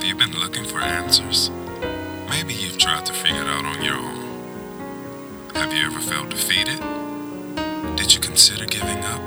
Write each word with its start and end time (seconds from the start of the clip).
Have 0.00 0.08
you 0.08 0.14
been 0.14 0.32
looking 0.40 0.64
for 0.64 0.80
answers? 0.80 1.50
Maybe 2.30 2.54
you've 2.54 2.78
tried 2.78 3.04
to 3.04 3.12
figure 3.12 3.42
it 3.42 3.46
out 3.46 3.66
on 3.66 3.84
your 3.84 3.96
own. 3.96 5.50
Have 5.54 5.74
you 5.74 5.84
ever 5.84 6.00
felt 6.00 6.30
defeated? 6.30 6.80
Did 7.96 8.14
you 8.14 8.18
consider 8.18 8.64
giving 8.64 9.04
up? 9.04 9.20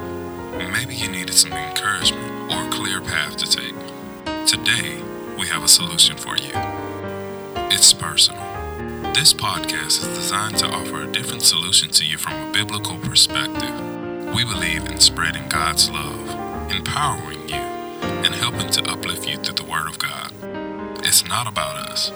Maybe 0.72 0.96
you 0.96 1.10
needed 1.10 1.36
some 1.36 1.54
encouragement 1.54 2.52
or 2.52 2.66
a 2.66 2.72
clear 2.72 3.02
path 3.02 3.38
to 3.38 3.46
take. 3.46 3.76
Today, 4.48 5.00
we 5.38 5.48
have 5.48 5.64
a 5.64 5.68
solution 5.68 6.18
for 6.18 6.38
you. 6.38 6.54
It's 7.70 7.94
personal. 7.94 8.42
This 9.14 9.32
podcast 9.32 10.02
is 10.02 10.18
designed 10.18 10.58
to 10.58 10.68
offer 10.70 11.04
a 11.04 11.12
different 11.12 11.44
solution 11.44 11.92
to 11.92 12.04
you 12.04 12.18
from 12.18 12.50
a 12.50 12.52
biblical 12.52 12.98
perspective. 12.98 14.34
We 14.34 14.44
believe 14.44 14.88
in 14.88 15.00
spreading 15.00 15.48
God's 15.50 15.92
love, 15.92 16.72
empowering 16.72 17.48
you, 17.48 17.62
and 18.26 18.34
helping 18.34 18.72
to 18.72 18.92
uplift 18.92 19.28
you 19.28 19.38
through 19.38 19.54
the 19.54 19.72
Word 19.72 19.86
of 19.86 20.00
God. 20.00 20.33
Not 21.34 21.48
about 21.48 21.90
us, 21.90 22.12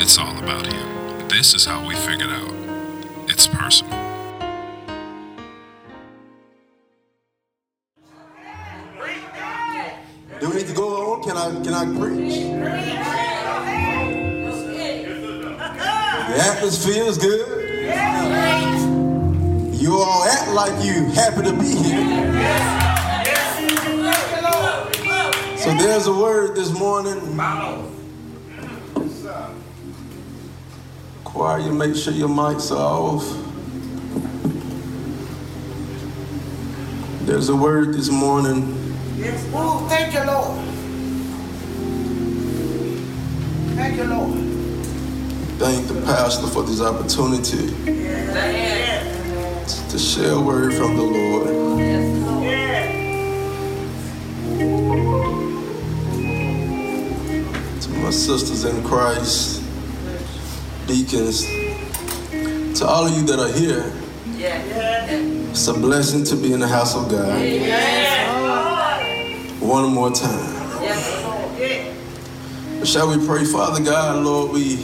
it's 0.00 0.16
all 0.16 0.38
about 0.38 0.64
Him. 0.64 1.26
This 1.26 1.54
is 1.54 1.64
how 1.64 1.84
we 1.84 1.96
figured 1.96 2.30
out 2.30 2.54
it's 3.26 3.48
personal. 3.48 3.98
Do 10.38 10.50
we 10.50 10.54
need 10.58 10.68
to 10.68 10.72
go 10.72 11.14
on? 11.14 11.22
Can 11.24 11.36
I 11.36 11.50
can 11.64 11.74
I 11.74 11.84
preach? 11.98 12.34
The 16.28 16.36
atmosphere 16.40 17.02
is 17.06 17.18
good. 17.18 17.46
You 19.80 19.96
all 19.96 20.24
act 20.26 20.52
like 20.52 20.84
you 20.84 21.06
happy 21.06 21.42
to 21.42 21.52
be 21.58 21.74
here. 21.74 22.06
So 25.58 25.74
there's 25.74 26.06
a 26.06 26.14
word 26.14 26.54
this 26.54 26.70
morning. 26.70 27.20
Choir, 31.32 31.60
you 31.60 31.72
make 31.72 31.94
sure 31.94 32.12
your 32.12 32.28
mics 32.28 32.72
are 32.72 32.76
off. 32.76 33.24
There's 37.24 37.48
a 37.48 37.54
word 37.54 37.94
this 37.94 38.10
morning. 38.10 38.76
Yes, 39.16 39.48
oh, 39.54 39.86
thank 39.88 40.12
you, 40.12 40.24
Lord. 40.24 40.58
Thank 43.76 43.96
you, 43.96 44.04
Lord. 44.04 44.34
Thank 45.60 45.86
the 45.86 46.00
pastor 46.04 46.48
for 46.48 46.64
this 46.64 46.80
opportunity 46.80 47.68
to 49.88 49.98
share 49.98 50.32
a 50.32 50.40
word 50.40 50.74
from 50.74 50.96
the 50.96 51.02
Lord. 51.02 51.46
To 57.82 57.88
my 58.00 58.10
sisters 58.10 58.64
in 58.64 58.82
Christ, 58.82 59.59
deacons, 60.90 61.46
to 62.78 62.84
all 62.84 63.06
of 63.06 63.16
you 63.16 63.22
that 63.24 63.38
are 63.38 63.52
here, 63.52 63.92
it's 65.50 65.68
a 65.68 65.72
blessing 65.72 66.24
to 66.24 66.34
be 66.34 66.52
in 66.52 66.58
the 66.58 66.66
house 66.66 66.96
of 66.96 67.08
God. 67.08 67.38
One 69.60 69.92
more 69.94 70.10
time. 70.10 70.56
Shall 72.84 73.08
we 73.16 73.24
pray, 73.24 73.44
Father 73.44 73.84
God, 73.84 74.24
Lord, 74.24 74.52
we 74.52 74.76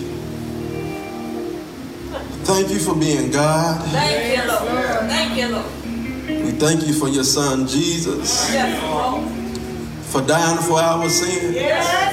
thank 2.44 2.70
you 2.70 2.78
for 2.78 2.94
being 2.94 3.32
God. 3.32 3.82
Thank 3.90 4.38
you, 4.38 4.46
Lord. 4.46 5.10
Thank 5.10 5.36
you, 5.36 5.48
Lord. 5.48 6.44
We 6.44 6.52
thank 6.52 6.86
you 6.86 6.92
for 6.92 7.08
your 7.08 7.24
son 7.24 7.66
Jesus, 7.66 8.52
Yes, 8.52 8.78
for 10.12 10.22
dying 10.22 10.58
for 10.68 10.78
our 10.78 11.08
sin. 11.08 11.54
Yes, 11.54 12.05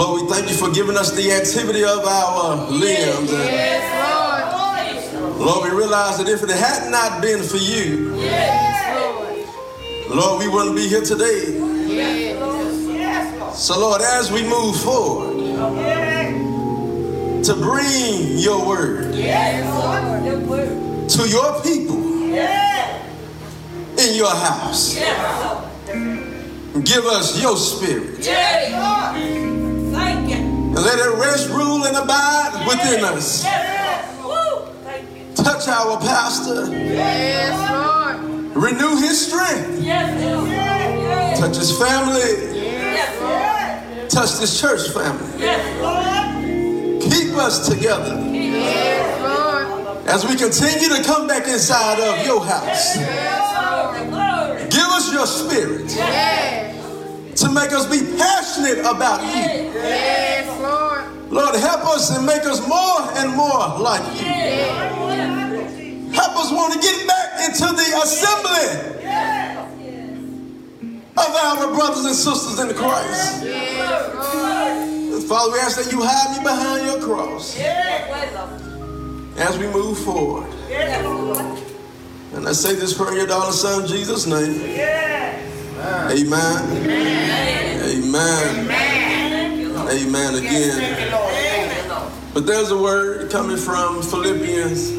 Lord. 0.00 0.20
Lord, 0.20 0.22
we 0.22 0.28
thank 0.34 0.48
you 0.50 0.56
for 0.56 0.70
giving 0.70 0.96
us 0.96 1.14
the 1.14 1.30
activity 1.32 1.84
of 1.84 2.04
our 2.04 2.70
limbs. 2.70 3.30
Yes, 3.30 3.84
Lord. 5.14 5.36
Lord, 5.36 5.70
we 5.70 5.76
realize 5.76 6.18
that 6.18 6.28
if 6.28 6.42
it 6.42 6.50
had 6.50 6.90
not 6.90 7.22
been 7.22 7.42
for 7.42 7.58
you, 7.58 8.14
Lord, 10.14 10.38
we 10.42 10.48
wouldn't 10.48 10.76
be 10.76 10.88
here 10.88 11.02
today. 11.02 11.58
Yes, 11.86 13.38
Lord. 13.38 13.54
So, 13.54 13.78
Lord, 13.78 14.00
as 14.02 14.32
we 14.32 14.42
move 14.42 14.80
forward 14.80 15.36
to 17.44 17.54
bring 17.54 18.38
your 18.38 18.66
word 18.66 19.14
Yes, 19.14 19.64
Lord. 19.74 21.08
To 21.10 21.28
your 21.28 21.60
people 21.62 22.28
Yes, 22.28 23.02
in 23.98 24.14
your 24.14 24.30
house, 24.30 24.94
Yes, 24.94 25.64
give 26.84 27.04
us 27.06 27.40
your 27.42 27.56
spirit. 27.56 28.20
Let 30.80 30.98
it 30.98 31.14
rest, 31.18 31.48
rule, 31.50 31.84
and 31.84 31.96
abide 31.96 32.64
within 32.66 33.04
us. 33.04 33.44
Yes, 33.44 34.18
Lord. 34.22 34.68
Woo. 34.68 34.72
Thank 34.84 35.08
you. 35.16 35.44
Touch 35.44 35.68
our 35.68 35.98
pastor, 36.00 36.64
renew 38.58 38.96
his 38.96 39.26
strength, 39.26 39.80
Yes, 39.82 40.10
Lord. 40.22 40.50
Touch 41.40 41.56
his 41.56 41.78
family, 41.78 42.56
yes, 42.56 43.20
Lord. 43.20 44.10
touch 44.10 44.38
this 44.38 44.60
church 44.60 44.90
family. 44.90 45.26
Yes, 45.38 45.62
Lord. 45.80 47.02
Keep 47.02 47.34
us 47.36 47.68
together 47.68 48.16
as 50.06 50.26
we 50.26 50.34
continue 50.36 50.88
to 50.96 51.02
come 51.04 51.26
back 51.26 51.46
inside 51.48 51.98
of 52.00 52.26
your 52.26 52.44
house. 52.44 52.96
Glory, 52.96 54.10
glory. 54.10 54.68
Give 54.68 54.86
us 54.98 55.12
your 55.12 55.26
spirit 55.26 55.88
to 57.36 57.50
make 57.52 57.72
us 57.72 57.86
be 57.86 58.00
passionate 58.18 58.80
about 58.80 59.22
you. 59.22 59.70
Lord, 61.30 61.54
help 61.54 61.86
us 61.86 62.10
and 62.16 62.26
make 62.26 62.44
us 62.44 62.60
more 62.66 63.02
and 63.14 63.30
more 63.36 63.78
like 63.78 64.02
you. 64.20 64.26
Help 66.12 66.36
us 66.36 66.50
want 66.50 66.74
to 66.74 66.80
get 66.80 67.06
back 67.06 67.48
into 67.48 67.66
the 67.66 68.00
assembly 68.02 68.90
of 71.16 71.36
our 71.36 71.72
brothers 71.72 72.04
and 72.04 72.16
sisters 72.16 72.58
in 72.58 72.74
Christ. 72.74 73.44
Father, 75.28 75.52
we 75.52 75.58
ask 75.60 75.76
that 75.80 75.92
you 75.92 76.02
hide 76.02 76.36
me 76.36 76.42
behind 76.42 76.86
your 76.86 77.00
cross 77.00 77.56
as 79.38 79.56
we 79.56 79.68
move 79.68 79.98
forward. 79.98 80.52
And 82.34 82.48
I 82.48 82.52
say 82.52 82.74
this 82.74 82.92
prayer 82.92 83.12
in 83.12 83.18
your 83.18 83.26
darling 83.28 83.52
son, 83.52 83.86
Jesus' 83.86 84.26
name. 84.26 84.60
Amen. 85.78 86.76
Amen. 86.82 87.80
Amen 87.84 89.19
again. 89.94 91.12
But 92.32 92.46
there's 92.46 92.70
a 92.70 92.78
word 92.80 93.30
coming 93.30 93.56
from 93.56 94.02
Philippians 94.02 94.92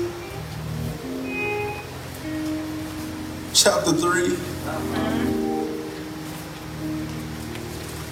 chapter 3.53 3.93
3. 3.93 4.35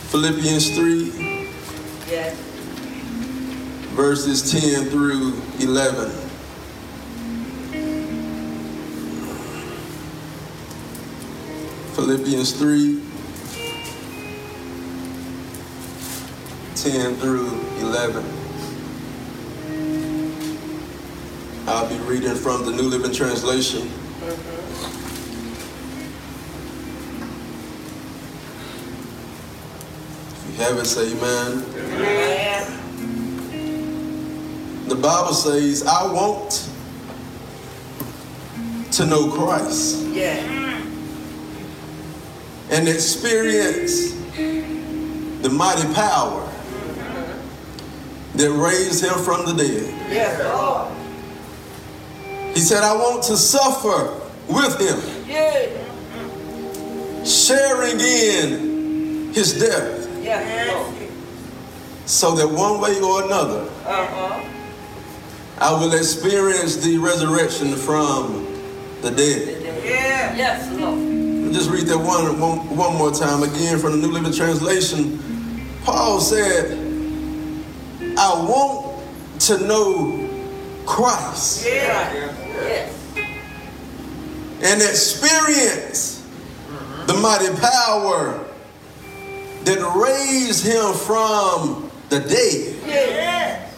Philippians 0.09 0.69
3, 0.75 1.49
Yes. 2.09 2.35
verses 3.95 4.51
10 4.51 4.85
through 4.89 5.33
11. 5.59 6.11
Philippians 11.95 12.53
3, 12.53 13.01
10 16.83 17.15
through 17.15 17.59
11. 17.79 18.23
I'll 21.67 21.89
be 21.89 21.97
reading 22.05 22.35
from 22.35 22.65
the 22.65 22.71
New 22.71 22.83
Living 22.83 23.11
Translation. 23.11 23.91
If 30.31 30.45
you 30.47 30.53
have 30.63 30.77
it, 30.77 30.85
say 30.85 31.11
amen. 31.11 31.65
The 34.87 34.95
Bible 34.95 35.33
says, 35.33 35.85
I 35.85 36.09
want 36.13 36.69
to 38.93 39.05
know 39.05 39.29
Christ 39.29 40.05
and 42.71 42.87
experience 42.87 44.13
the 45.41 45.49
mighty 45.49 45.93
power 45.93 46.48
that 48.39 48.51
raised 48.51 49.03
him 49.03 49.19
from 49.23 49.45
the 49.45 49.53
dead. 49.53 49.93
Yes, 50.09 50.39
Lord. 50.41 50.87
He 52.55 52.61
said, 52.61 52.83
I 52.83 52.93
want 52.93 53.21
to 53.23 53.35
suffer 53.35 54.15
with 54.47 54.79
him, 54.79 54.99
sharing 57.25 57.99
in 57.99 59.33
his 59.33 59.59
death, 59.59 60.07
so 62.07 62.33
that 62.35 62.47
one 62.47 62.79
way 62.81 62.99
or 63.01 63.23
another, 63.25 63.69
uh-huh. 63.85 64.45
I 65.59 65.73
will 65.73 65.93
experience 65.93 66.77
the 66.77 66.97
resurrection 66.97 67.75
from 67.75 68.45
the 69.01 69.11
dead. 69.11 69.61
Yes, 70.37 70.71
Lord. 70.79 71.53
Just 71.53 71.69
read 71.69 71.87
that 71.87 71.97
one, 71.97 72.39
one, 72.39 72.75
one 72.75 72.95
more 72.95 73.11
time 73.11 73.43
again 73.43 73.77
from 73.79 73.91
the 73.91 73.97
New 73.97 74.13
Living 74.13 74.31
Translation. 74.31 75.19
Paul 75.83 76.21
said, 76.21 76.78
I 78.29 78.43
want 78.45 79.01
to 79.41 79.57
know 79.65 80.29
Christ. 80.85 81.65
Yeah. 81.65 82.13
Yes. 82.61 82.93
and 84.61 84.81
experience 84.81 86.27
the 87.07 87.13
mighty 87.15 87.49
power 87.59 88.45
that 89.63 89.79
raised 89.95 90.63
him 90.65 90.93
from 90.93 91.89
the 92.09 92.19
dead. 92.19 92.75
Yeah. 92.85 93.69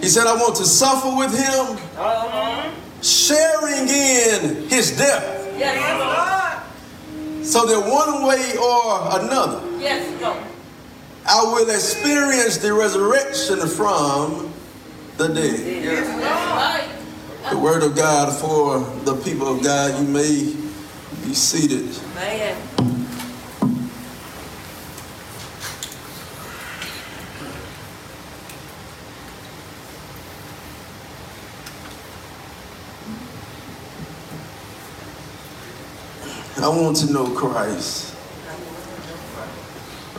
He 0.00 0.08
said, 0.08 0.26
I 0.28 0.34
want 0.36 0.54
to 0.56 0.64
suffer 0.64 1.16
with 1.16 1.32
him, 1.36 1.78
Uh-huh. 1.98 2.70
sharing 3.02 3.88
in 3.88 4.68
his 4.68 4.96
death, 4.96 5.24
Yes, 5.58 5.74
so 7.50 7.66
that 7.66 7.80
one 7.80 8.26
way 8.26 8.56
or 8.58 9.20
another, 9.20 9.60
Yes, 9.80 10.04
Lord. 10.22 10.36
I 11.26 11.42
will 11.44 11.70
experience 11.70 12.58
the 12.58 12.74
resurrection 12.74 13.66
from 13.66 14.52
the 15.16 15.28
dead. 15.28 16.90
The 17.50 17.58
word 17.58 17.82
of 17.82 17.96
God 17.96 18.34
for 18.38 18.80
the 19.04 19.16
people 19.22 19.48
of 19.48 19.62
God, 19.62 19.98
you 20.00 20.06
may 20.06 20.54
be 21.24 21.34
seated. 21.34 21.86
Man. 22.14 22.60
I 36.56 36.68
want 36.68 36.96
to 36.98 37.12
know 37.12 37.28
Christ. 37.34 38.13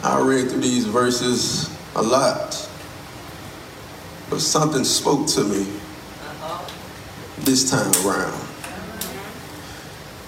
I 0.05 0.21
read 0.21 0.49
through 0.51 0.61
these 0.61 0.85
verses 0.85 1.75
a 1.95 2.01
lot, 2.01 2.69
but 4.29 4.39
something 4.39 4.83
spoke 4.83 5.25
to 5.29 5.43
me 5.43 5.65
this 7.39 7.71
time 7.71 7.91
around. 8.05 8.33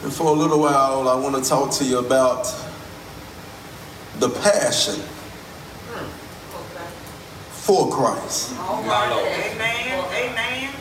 And 0.04 0.12
for 0.12 0.28
a 0.28 0.32
little 0.32 0.60
while, 0.60 1.08
I 1.08 1.16
want 1.16 1.42
to 1.42 1.48
talk 1.48 1.72
to 1.74 1.84
you 1.86 2.00
about 2.00 2.46
the 4.20 4.30
passion 4.30 5.00
for 7.52 7.92
Christ. 7.92 8.54
Amen. 8.60 10.06
Amen. 10.12 10.74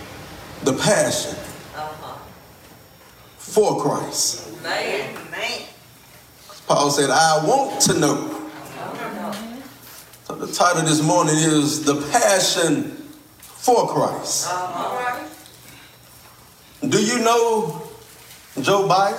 The 0.65 0.73
passion 0.73 1.37
Uh-huh. 1.77 2.17
for 3.37 3.83
Christ. 3.83 4.43
Paul 6.67 6.91
said, 6.91 7.11
I 7.11 7.45
want 7.47 7.81
to 7.83 7.99
know. 7.99 8.36
The 10.39 10.47
title 10.53 10.83
this 10.83 11.03
morning 11.03 11.35
is 11.35 11.83
The 11.85 11.95
Passion 12.13 12.91
for 13.39 13.89
Christ. 13.89 14.47
Do 16.87 17.03
you 17.03 17.21
know 17.21 17.83
Joe 18.61 18.87
Biden? 18.87 19.19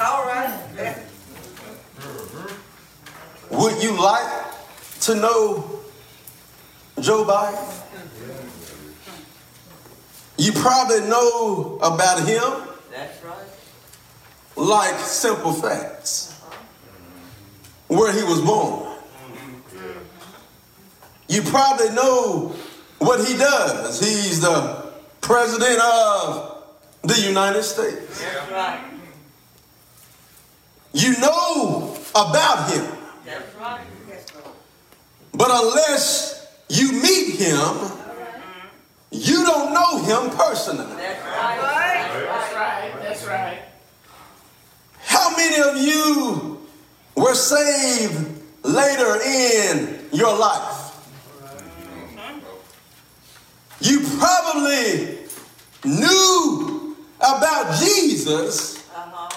All 0.00 0.26
right. 0.26 0.96
Would 3.50 3.82
you 3.82 3.98
like 3.98 4.44
to 5.00 5.14
know 5.14 5.80
Joe 7.00 7.24
Biden? 7.24 7.82
You 10.36 10.52
probably 10.52 11.00
know 11.08 11.78
about 11.80 12.18
him 12.28 12.68
That's 12.90 13.24
right. 13.24 13.36
like 14.56 14.98
simple 14.98 15.54
facts. 15.54 16.38
Where 17.88 18.12
he 18.12 18.22
was 18.24 18.42
born. 18.42 18.93
You 21.28 21.42
probably 21.42 21.90
know 21.90 22.54
what 22.98 23.26
he 23.26 23.36
does. 23.36 24.00
He's 24.00 24.40
the 24.40 24.92
president 25.20 25.80
of 25.80 26.64
the 27.02 27.20
United 27.20 27.62
States. 27.62 28.24
You 30.92 31.18
know 31.18 31.96
about 32.10 32.70
him. 32.70 32.86
But 35.32 35.50
unless 35.50 36.46
you 36.68 36.92
meet 36.92 37.34
him, 37.36 37.90
you 39.10 39.44
don't 39.44 39.72
know 39.74 40.02
him 40.02 40.30
personally. 40.36 40.94
That's 40.96 41.24
right. 41.24 41.58
That's 42.26 42.54
right. 42.54 42.92
That's 43.02 43.26
right. 43.26 43.62
How 45.00 45.36
many 45.36 45.60
of 45.70 45.76
you 45.76 46.60
were 47.16 47.34
saved 47.34 48.40
later 48.62 49.20
in 49.22 50.08
your 50.12 50.36
life? 50.38 50.83
You 53.84 54.00
probably 54.18 55.18
knew 55.84 56.96
about 57.20 57.78
Jesus 57.78 58.78
Uh-huh. 58.94 59.28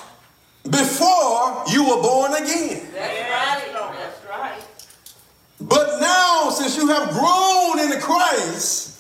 before 0.70 1.64
you 1.68 1.84
were 1.84 2.02
born 2.02 2.34
again. 2.34 2.88
That's 2.94 3.30
right. 3.30 3.94
That's 3.98 4.20
right. 4.30 4.64
But 5.60 6.00
now, 6.00 6.50
since 6.52 6.78
you 6.78 6.88
have 6.88 7.10
grown 7.12 7.80
in 7.80 8.00
Christ, 8.00 8.92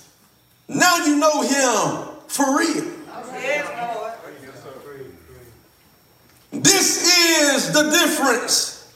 now 0.68 0.98
you 1.06 1.16
know 1.16 1.42
him 1.42 2.08
for 2.28 2.58
real. 2.58 2.86
Yes. 3.40 3.68
This 6.52 6.90
is 7.08 7.72
the 7.72 7.90
difference 7.92 8.92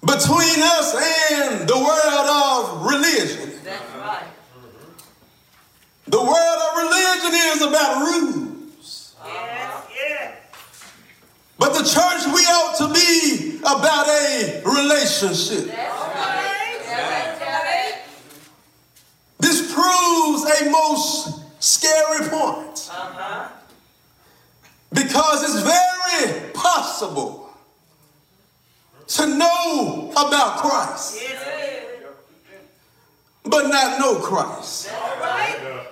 between 0.00 0.62
us 0.62 0.94
and 1.32 1.68
the 1.68 1.76
world 1.76 2.28
of 2.28 2.86
religion. 2.86 3.52
That's 3.64 3.94
right. 3.96 4.24
The 6.08 6.18
world 6.18 6.60
of 6.68 6.76
religion 6.78 7.32
is 7.34 7.62
about 7.62 8.00
rules. 8.06 9.14
Yes. 9.24 9.84
Yes. 9.94 10.34
But 11.58 11.72
the 11.74 11.82
church, 11.84 12.26
we 12.34 12.40
ought 12.46 12.76
to 12.78 12.88
be 12.94 13.58
about 13.60 14.08
a 14.08 14.62
relationship. 14.64 15.68
Right. 15.68 16.64
This 19.38 19.72
proves 19.72 20.60
a 20.60 20.70
most 20.70 21.40
scary 21.62 22.28
point 22.28 22.88
Uh-huh. 22.90 23.48
because 24.92 25.42
it's 25.44 25.62
very 25.62 26.50
possible 26.52 27.50
to 29.08 29.26
know 29.26 30.10
about 30.12 30.58
Christ, 30.58 31.18
Yes. 31.20 31.44
but 33.44 33.68
not 33.68 33.98
know 34.00 34.16
Christ. 34.20 34.86
That's. 34.88 34.98
That's 35.00 35.20
right. 35.20 35.84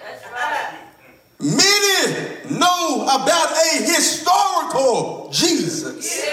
Many 1.38 2.48
know 2.50 3.02
about 3.02 3.52
a 3.52 3.82
historical 3.82 5.28
Jesus, 5.30 6.24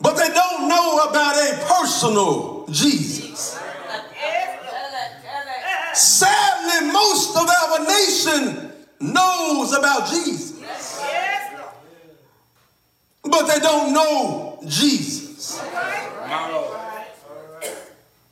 but 0.00 0.16
they 0.16 0.28
don't 0.28 0.68
know 0.68 1.06
about 1.08 1.36
a 1.36 1.64
personal 1.66 2.66
Jesus. 2.70 3.60
Sadly, 5.92 6.90
most 6.92 7.36
of 7.36 7.46
our 7.48 7.86
nation 7.86 8.72
knows 9.00 9.72
about 9.74 10.08
Jesus, 10.08 11.00
but 13.22 13.46
they 13.46 13.60
don't 13.60 13.92
know 13.92 14.58
Jesus. 14.66 15.60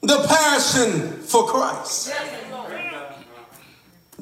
The 0.00 0.26
passion 0.26 1.20
for 1.22 1.46
Christ. 1.46 2.12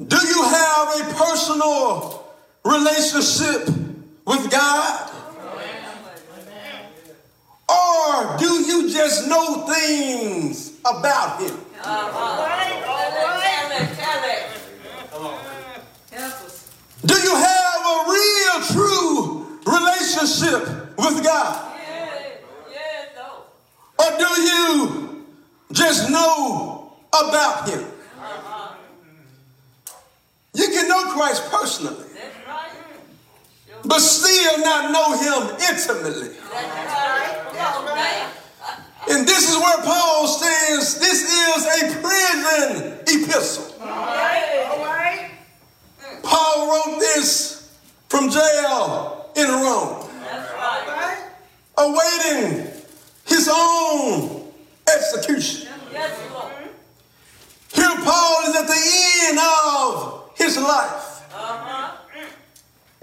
Do 0.07 0.17
you 0.17 0.43
have 0.43 0.87
a 0.99 1.13
personal 1.13 2.25
relationship 2.65 3.67
with 4.25 4.49
God? 4.49 5.11
Or 7.69 8.37
do 8.37 8.49
you 8.65 8.89
just 8.91 9.27
know 9.29 9.67
things 9.67 10.79
about 10.81 11.39
Him? 11.39 11.55
Do 17.05 17.15
you 17.15 17.35
have 17.35 17.81
a 17.85 17.97
real, 18.09 18.61
true 18.73 19.59
relationship 19.65 20.97
with 20.97 21.23
God? 21.23 21.67
Or 23.99 24.17
do 24.17 24.41
you 24.41 25.25
just 25.71 26.09
know 26.09 26.93
about 27.13 27.69
Him? 27.69 27.85
Can 30.81 30.89
know 30.89 31.13
Christ 31.13 31.43
personally, 31.51 32.05
right. 32.47 32.71
but 33.85 33.99
still 33.99 34.57
not 34.61 34.91
know 34.91 35.15
Him 35.15 35.55
intimately. 35.69 36.29
Right. 36.51 37.45
Come 37.55 37.87
on, 37.87 37.95
man. 37.95 38.29
And 39.11 39.27
this 39.27 39.47
is 39.47 39.57
where 39.57 39.77
Paul 39.83 40.27
stands. 40.27 40.97
This 40.99 41.21
is 41.21 41.65
a 41.65 42.01
prison 42.01 42.97
epistle. 43.05 43.75
All 43.79 43.87
right. 43.87 44.71
All 44.71 44.83
right. 44.83 45.31
Paul 46.23 46.67
wrote 46.67 46.99
this 46.99 47.77
from 48.09 48.31
jail 48.31 49.29
in 49.35 49.47
Rome, 49.49 50.09
right. 50.25 51.27
awaiting 51.77 52.71
his 53.27 53.47
own 53.53 54.51
execution. 54.87 55.69
Yes, 55.91 56.19
Here, 57.71 57.95
Paul 58.03 58.49
is 58.49 58.55
at 58.55 58.65
the 58.65 59.29
end 59.29 59.39
of 59.39 60.20
his 60.35 60.57
life. 60.57 61.07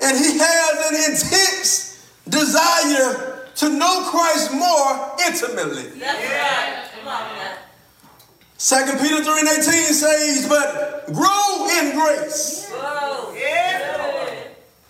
And 0.01 0.17
he 0.17 0.39
has 0.39 0.91
an 0.91 1.13
intense 1.13 2.13
desire 2.29 3.47
to 3.57 3.69
know 3.71 4.05
Christ 4.11 4.53
more 4.53 5.17
intimately. 5.27 5.99
That's 5.99 6.19
right. 6.31 6.89
Come 6.99 7.09
on 7.09 7.37
now. 7.37 7.57
2 8.59 8.99
Peter 9.03 9.25
3 9.25 9.41
and 9.41 9.49
18 9.49 9.63
says, 9.65 10.47
But 10.49 11.07
grow 11.13 11.69
in 11.81 11.97
grace 11.99 12.69
Whoa. 12.71 13.33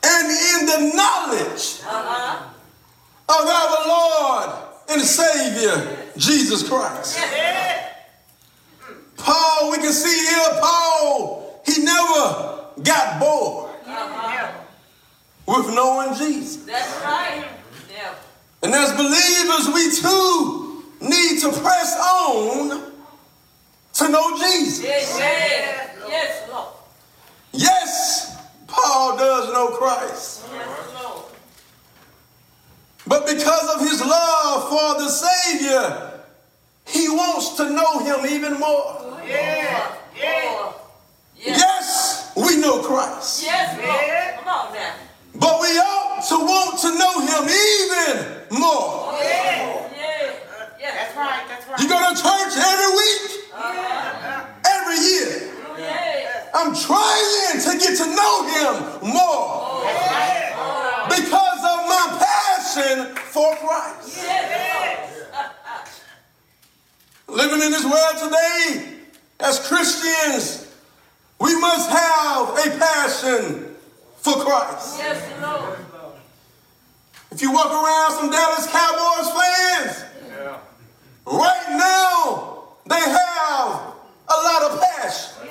and 0.05 0.27
in 0.31 0.67
the 0.67 0.95
knowledge 0.95 1.81
Uh-huh. 1.87 2.45
of 3.29 3.49
our 3.49 3.89
Lord 3.89 4.51
and 4.91 5.01
Savior, 5.03 5.97
Jesus 6.17 6.69
Christ. 6.69 7.19
Paul, 9.17 9.71
we 9.73 9.79
can 9.79 9.93
see 9.93 10.27
here, 10.29 10.61
Paul, 10.61 11.48
he 11.69 11.85
never 11.85 12.65
got 12.83 13.21
bored 13.21 13.71
with 15.47 15.75
knowing 15.75 16.15
Jesus. 16.17 16.65
That's 16.65 17.05
right. 17.05 17.45
Yeah. 17.93 18.15
And 18.63 18.75
as 18.75 18.93
believers, 18.93 19.75
we 19.75 19.95
too 19.97 20.85
need 21.01 21.41
to 21.41 21.53
press 21.61 21.99
on 21.99 22.93
to 23.95 24.09
know 24.09 24.39
Jesus. 24.39 24.85
Yes, 24.85 25.17
yes. 25.19 25.97
Yes, 26.09 26.49
Lord. 26.51 26.69
Yes, 27.53 28.43
Paul 28.67 29.17
does 29.17 29.53
know 29.53 29.69
Christ. 29.77 30.45
Yes, 30.53 31.03
Lord. 31.03 31.25
But 33.07 33.27
because 33.27 33.75
of 33.75 33.81
his 33.81 34.01
love 34.01 34.69
for 34.69 35.03
the 35.03 35.09
Savior, 35.09 36.21
he 36.87 37.09
wants 37.09 37.57
to 37.57 37.71
know 37.71 37.99
him 38.01 38.27
even 38.27 38.59
more. 38.59 39.19
Yeah. 39.27 39.93
Yeah. 40.17 40.73
Yes. 41.39 41.59
Yes, 41.59 42.33
we 42.37 42.61
know 42.61 42.83
Christ. 42.83 43.43
Yes, 43.45 43.77
Lord. 43.79 44.45
Come 44.45 44.49
on 44.49 44.75
now. 44.75 44.95
But 45.35 45.61
we 45.61 45.69
ought 45.79 46.25
to 46.29 46.37
want 46.37 46.79
to 46.81 46.91
know 46.99 47.21
him 47.21 47.45
even 47.49 48.59
more. 48.59 49.13
Yeah. 49.15 49.87
Yeah. 49.95 50.33
Yes. 50.81 51.15
That's 51.15 51.17
right, 51.17 51.45
that's 51.49 51.69
right. 51.69 51.81
You 51.81 51.89
go 51.89 51.99
to 51.99 52.15
church 52.15 52.55
every 52.59 52.91
week, 52.97 53.31
Uh-huh. 53.55 54.45
every 54.67 54.99
year. 54.99 55.55
Yeah. 55.79 56.51
I'm 56.55 56.75
trying 56.75 57.61
to 57.63 57.79
get 57.79 57.97
to 57.99 58.07
know 58.07 58.35
him 58.51 59.13
more 59.15 59.87
because 61.09 61.63
of 61.63 61.79
my 61.87 62.19
passion 62.19 63.15
for 63.15 63.55
Christ. 63.57 64.19
Yes, 64.23 65.23
Living 67.29 67.63
in 67.63 67.71
this 67.71 67.85
world 67.85 68.17
today, 68.19 68.95
as 69.41 69.61
Christians, 69.69 70.67
we 71.41 71.55
must 71.61 71.89
have 71.91 72.49
a 72.67 72.79
passion 73.39 73.77
for 74.17 74.35
Christ. 74.35 74.99
Yes, 74.99 75.43
Lord. 75.43 75.79
If 77.31 77.43
you 77.43 77.53
walk 77.53 77.71
around 77.71 78.13
some 78.13 78.31
Dallas 78.31 78.67
Cowboys 78.71 79.31
fans, 79.37 80.05
right 81.27 81.67
now 81.77 82.65
they 82.87 83.01
have 83.01 83.95
a 84.29 84.39
lot 84.45 84.63
of 84.63 84.81
passion 84.81 85.47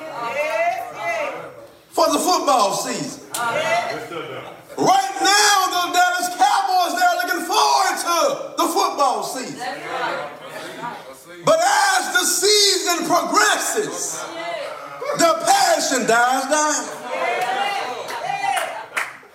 for 1.90 2.12
the 2.12 2.20
football 2.20 2.74
season. 2.74 3.24
Right 4.78 5.16
now, 5.22 5.56
the 5.74 5.94
Dallas 5.94 6.30
Cowboys 6.36 7.00
they're 7.00 7.18
looking 7.24 7.46
forward 7.46 7.98
to 7.98 8.54
the 8.58 8.68
football 8.70 9.24
season. 9.24 9.60
Right. 9.60 10.34
But 11.46 11.60
as 11.62 12.14
the 12.14 12.26
season 12.26 13.06
progresses, 13.06 14.20
the 15.20 15.34
passion 15.46 16.08
dies 16.08 16.50
down. 16.50 16.98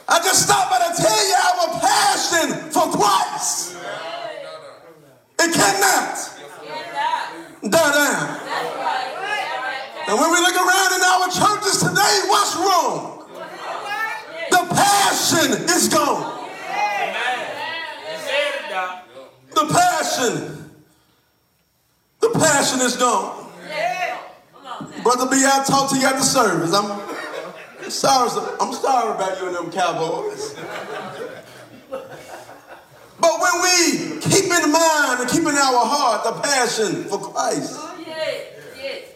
I 0.09 0.19
just 0.19 0.45
stopped 0.45 0.71
by 0.71 0.79
to 0.79 1.03
tell 1.03 1.29
you 1.29 1.35
our 1.35 1.81
passion 1.81 2.71
for 2.71 2.91
Christ. 2.91 3.77
It 5.39 5.55
cannot 5.55 6.17
die 7.71 7.93
down. 7.93 8.43
And 10.09 10.21
when 10.21 10.31
we 10.31 10.39
look 10.41 10.57
around 10.57 10.93
in 10.93 11.03
our 11.03 11.29
churches 11.31 11.79
today, 11.79 12.21
what's 12.27 12.57
wrong? 12.57 13.29
The 14.51 14.67
passion 14.75 15.53
is 15.71 15.89
gone. 15.89 16.49
The 19.55 19.67
passion, 19.73 20.71
the 22.21 22.31
passion 22.31 22.81
is 22.81 22.97
gone. 22.97 23.51
Brother 25.03 25.27
B, 25.31 25.45
I'll 25.45 25.65
talk 25.65 25.91
to 25.91 25.99
you 25.99 26.07
at 26.07 26.15
the 26.15 26.23
service. 26.23 26.73
I'm 26.73 27.02
sorry, 27.93 28.57
I'm 28.61 28.73
sorry 28.73 29.15
about 29.15 29.41
you 29.41 29.47
and 29.49 29.57
them 29.57 29.71
cowboys. 29.71 30.55
But 33.21 33.41
when 33.41 33.63
we 33.63 34.21
keep 34.21 34.45
in 34.45 34.73
mind 34.73 35.21
and 35.21 35.31
keep 35.31 35.43
in 35.43 35.55
our 35.55 35.87
heart 35.87 36.25
the 36.25 36.41
passion 36.41 37.05
for 37.05 37.19
Christ. 37.19 37.79
Yes. 38.05 39.13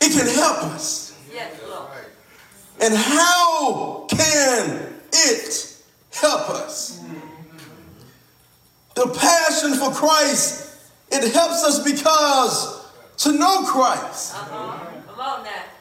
it 0.00 0.12
can 0.12 0.26
help 0.34 0.62
us. 0.64 1.18
Yes, 1.32 1.54
And 2.80 2.94
how 2.94 4.06
can 4.08 4.94
it 5.12 5.82
help 6.12 6.50
us? 6.50 7.00
The 8.94 9.06
passion 9.08 9.74
for 9.74 9.90
Christ, 9.90 10.76
it 11.10 11.32
helps 11.32 11.64
us 11.64 11.82
because 11.82 12.86
to 13.18 13.32
know 13.32 13.64
Christ 13.64 14.34
Uh-huh. 14.34 14.78
Come 15.08 15.20
on 15.20 15.44
now. 15.44 15.71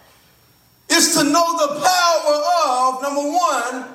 Is 0.91 1.13
to 1.15 1.23
know 1.23 1.57
the 1.57 1.79
power 1.79 2.43
of, 2.65 3.01
number 3.01 3.21
one, 3.21 3.85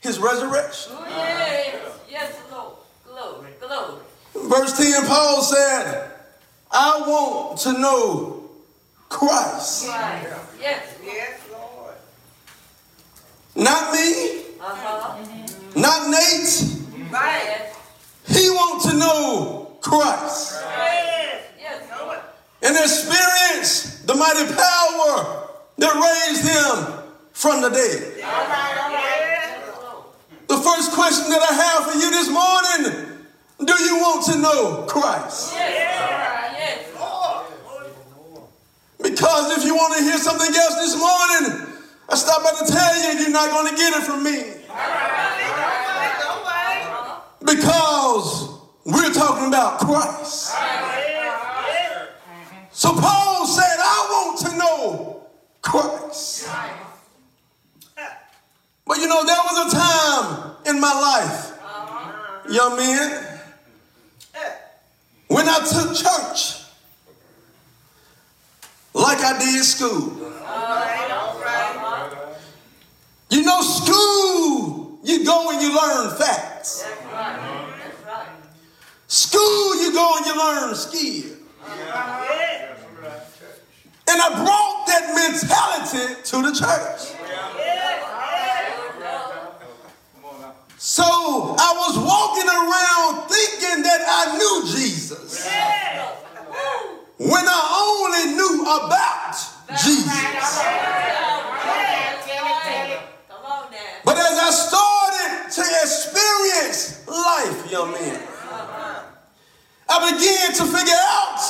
his 0.00 0.18
resurrection. 0.18 0.92
Oh, 0.96 1.04
yes. 1.08 1.98
Yes, 2.10 2.36
Lord. 2.50 2.74
Glory. 3.08 3.50
Glory. 3.60 4.00
Verse 4.34 4.76
10, 4.76 5.06
Paul 5.06 5.42
said, 5.42 6.10
I 6.70 7.00
want 7.06 7.58
to 7.60 7.72
know 7.78 8.50
Christ. 9.08 9.88
Right. 9.88 10.26
Yes. 10.60 10.96
Yes, 11.04 11.40
Lord. 11.52 11.94
Not 13.54 13.92
me, 13.92 14.40
Uh-huh. 14.60 15.18
not 15.76 16.08
Nate. 16.08 17.10
Right. 17.10 17.72
He 18.28 18.48
wants 18.50 18.86
to 18.90 18.96
know 18.96 19.76
Christ. 19.80 20.60
Yes. 20.62 21.44
Yes. 21.60 21.90
Know 21.90 22.16
and 22.62 22.76
experience 22.76 23.98
the 24.06 24.14
mighty 24.14 24.46
power 24.54 25.41
that 25.78 25.94
raised 25.94 26.44
him 26.44 27.04
from 27.32 27.62
the 27.62 27.70
dead. 27.70 28.18
The 30.48 30.58
first 30.58 30.92
question 30.92 31.30
that 31.30 31.42
I 31.42 31.54
have 31.54 31.92
for 31.92 31.98
you 31.98 32.10
this 32.10 32.28
morning 32.28 33.12
do 33.64 33.84
you 33.84 33.96
want 33.96 34.24
to 34.26 34.38
know 34.38 34.84
Christ? 34.88 35.54
Because 39.00 39.58
if 39.58 39.64
you 39.64 39.74
want 39.74 39.98
to 39.98 40.04
hear 40.04 40.18
something 40.18 40.54
else 40.54 40.74
this 40.76 40.98
morning, 40.98 41.76
I 42.08 42.14
stop 42.16 42.42
by 42.42 42.64
to 42.64 42.72
tell 42.72 42.96
you 42.96 43.20
you're 43.20 43.30
not 43.30 43.50
going 43.50 43.70
to 43.70 43.76
get 43.76 43.94
it 43.94 44.02
from 44.02 44.24
me. 44.24 44.54
Because 47.40 48.48
we're 48.84 49.12
talking 49.12 49.48
about 49.48 49.78
Christ. 49.78 50.54
So 52.72 52.92
Paul 52.92 53.46
said, 53.46 53.76
I 53.78 54.06
want 54.10 54.38
to 54.40 54.56
know 54.56 55.11
Christ. 55.62 56.48
But 58.84 58.98
you 58.98 59.06
know, 59.06 59.24
there 59.24 59.36
was 59.36 59.72
a 59.72 59.76
time 59.76 60.56
in 60.66 60.80
my 60.80 60.92
life, 60.92 61.58
young 62.50 62.76
men, 62.76 63.38
when 65.28 65.48
I 65.48 65.58
took 65.60 65.94
church 65.94 66.62
like 68.92 69.18
I 69.18 69.38
did 69.38 69.64
school. 69.64 70.18
You 73.30 73.42
know, 73.44 73.62
school, 73.62 74.98
you 75.04 75.24
go 75.24 75.50
and 75.50 75.62
you 75.62 75.74
learn 75.74 76.16
facts. 76.18 76.84
School, 79.06 79.82
you 79.82 79.92
go 79.92 80.16
and 80.18 80.26
you 80.26 80.36
learn 80.36 80.74
skill. 80.74 81.36
And 84.12 84.20
I 84.20 84.28
brought 84.44 84.84
that 84.88 85.04
mentality 85.16 86.20
to 86.22 86.36
the 86.44 86.52
church. 86.52 87.16
So 90.76 91.02
I 91.02 91.72
was 91.80 91.96
walking 91.96 92.44
around 92.44 93.30
thinking 93.30 93.82
that 93.82 94.04
I 94.04 94.36
knew 94.36 94.68
Jesus 94.68 95.48
when 97.16 97.44
I 97.48 97.62
only 97.88 98.36
knew 98.36 98.62
about 98.68 99.32
Jesus. 99.80 100.60
But 104.04 104.18
as 104.18 104.38
I 104.38 104.50
started 104.50 105.52
to 105.54 105.62
experience 105.80 107.08
life, 107.08 107.70
young 107.70 107.92
men, 107.92 108.20
I 109.88 110.12
began 110.12 110.52
to 110.52 110.64
figure 110.66 111.00
out 111.00 111.40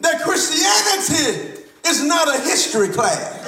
that 0.00 0.22
Christianity 0.22 1.49
is 1.86 2.04
not 2.04 2.28
a 2.28 2.40
history 2.40 2.88
class. 2.88 3.40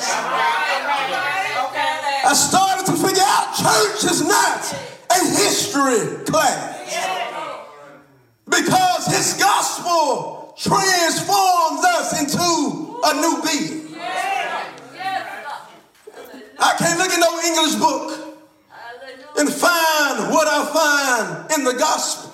I 2.24 2.34
started 2.34 2.86
to 2.86 2.92
figure 2.92 3.22
out 3.24 3.54
church 3.56 4.10
is 4.10 4.22
not 4.26 4.72
a 5.10 5.20
history 5.36 6.24
class. 6.24 6.70
Because 8.48 9.06
his 9.06 9.34
gospel 9.34 10.54
transforms 10.56 11.84
us 11.84 12.20
into 12.20 13.00
a 13.04 13.14
new 13.20 13.42
being. 13.42 13.82
I 16.58 16.74
can't 16.78 16.98
look 16.98 17.12
in 17.12 17.20
no 17.20 17.40
English 17.42 17.74
book 17.76 18.38
and 19.38 19.48
find 19.52 20.30
what 20.30 20.46
I 20.46 20.64
find 20.70 21.50
in 21.58 21.64
the 21.64 21.74
gospel. 21.74 22.30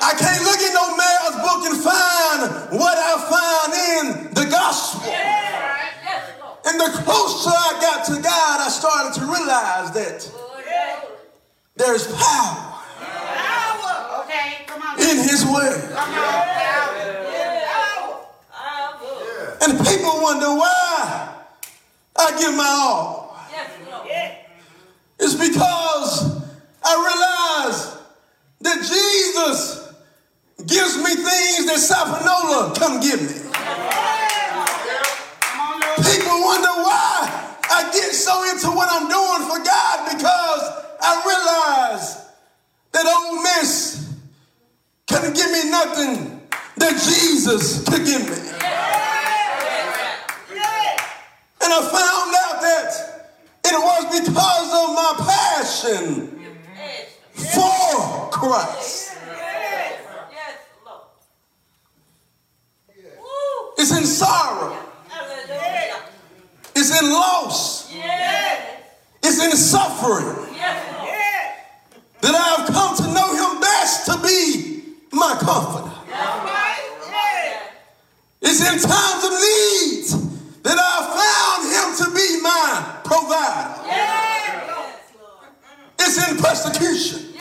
I 0.00 0.14
can't 0.18 0.42
look 0.42 0.60
in 0.60 0.74
no 0.74 0.96
math 0.96 1.36
book 1.42 1.62
and 1.70 1.76
find 1.78 2.78
what 2.78 2.98
I 2.98 3.14
find 3.30 3.70
in 3.98 4.34
the 4.34 4.37
gospel. 4.58 5.12
And 6.66 6.80
the 6.80 6.90
closer 7.02 7.50
I 7.50 7.78
got 7.80 8.04
to 8.06 8.20
God, 8.20 8.60
I 8.60 8.68
started 8.68 9.14
to 9.20 9.24
realize 9.26 9.92
that 9.94 10.18
there's 11.76 12.06
power 12.12 12.74
in 14.98 15.16
his 15.16 15.46
word. 15.46 15.80
And 19.62 19.78
people 19.86 20.20
wonder 20.20 20.50
why 20.54 21.34
I 22.16 22.38
give 22.38 22.54
my 22.54 22.66
all. 22.66 23.36
It's 25.20 25.34
because 25.34 26.42
I 26.84 26.92
realize 27.08 27.98
that 28.60 28.78
Jesus 28.78 29.92
gives 30.66 30.96
me 30.96 31.14
things 31.14 31.66
that 31.66 31.78
Sapanola 31.78 32.78
come 32.78 33.00
give 33.00 33.22
me. 33.22 34.27
Wonder 36.40 36.68
why 36.68 37.56
I 37.70 37.90
get 37.92 38.12
so 38.12 38.48
into 38.50 38.68
what 38.68 38.88
I'm 38.90 39.08
doing 39.08 39.48
for 39.50 39.58
God 39.64 40.16
because 40.16 40.62
I 41.00 41.22
realize 41.26 42.26
that 42.92 43.06
old 43.06 43.42
miss 43.42 44.14
couldn't 45.08 45.34
give 45.34 45.50
me 45.50 45.70
nothing 45.70 46.40
that 46.76 46.92
Jesus 46.92 47.84
could 47.84 48.04
give 48.04 48.22
me. 48.22 48.36
And 51.60 51.72
I 51.72 51.80
found 51.82 52.34
out 52.34 52.60
that 52.62 52.90
it 53.64 53.78
was 53.78 54.04
because 54.20 54.68
of 54.72 54.94
my 54.94 55.12
passion 55.26 56.38
for 57.34 58.30
Christ. 58.30 59.16
It's 63.76 63.96
in 63.96 64.04
sorrow. 64.04 64.76
It's 66.78 67.02
in 67.02 67.10
loss. 67.10 67.92
It's 67.92 69.42
in 69.42 69.50
suffering. 69.56 70.46
That 72.20 72.34
I've 72.34 72.68
come 72.68 72.96
to 72.98 73.02
know 73.12 73.34
him 73.34 73.60
best 73.60 74.06
to 74.06 74.16
be 74.22 74.84
my 75.10 75.36
comforter. 75.40 75.90
It's 78.40 78.60
in 78.60 78.78
times 78.78 79.24
of 79.24 79.32
need 79.32 80.04
that 80.62 80.78
I 80.78 81.02
found 81.18 81.66
him 81.74 81.88
to 81.98 82.14
be 82.14 82.40
my 82.42 83.00
provider. 83.02 83.82
It's 85.98 86.30
in 86.30 86.36
persecution 86.36 87.34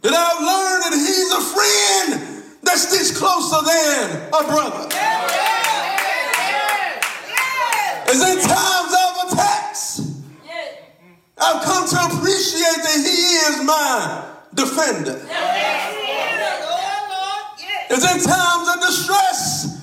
that 0.00 0.14
I've 0.14 0.40
learned 0.40 0.82
that 0.84 0.94
he's 0.96 1.32
a 1.32 1.42
friend 1.52 2.08
that 2.62 2.78
sticks 2.78 3.18
closer 3.18 3.60
than 3.62 4.28
a 4.32 4.42
brother. 4.48 4.88
It's 8.12 8.24
in 8.28 8.40
times 8.40 8.92
of 8.92 9.32
attacks 9.32 10.00
I've 11.38 11.62
come 11.62 11.86
to 11.88 12.16
appreciate 12.16 12.82
that 12.82 12.98
he 13.06 13.36
is 13.46 13.62
my 13.64 14.34
defender. 14.52 15.22
It's 17.88 18.04
in 18.12 18.20
times 18.28 18.68
of 18.68 18.80
distress 18.80 19.78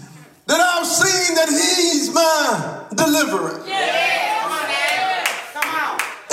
that 0.45 0.60
I've 0.60 0.86
seen 0.86 1.36
that 1.36 1.47
he's 1.47 2.13
my 2.13 2.84
deliverer. 2.93 3.63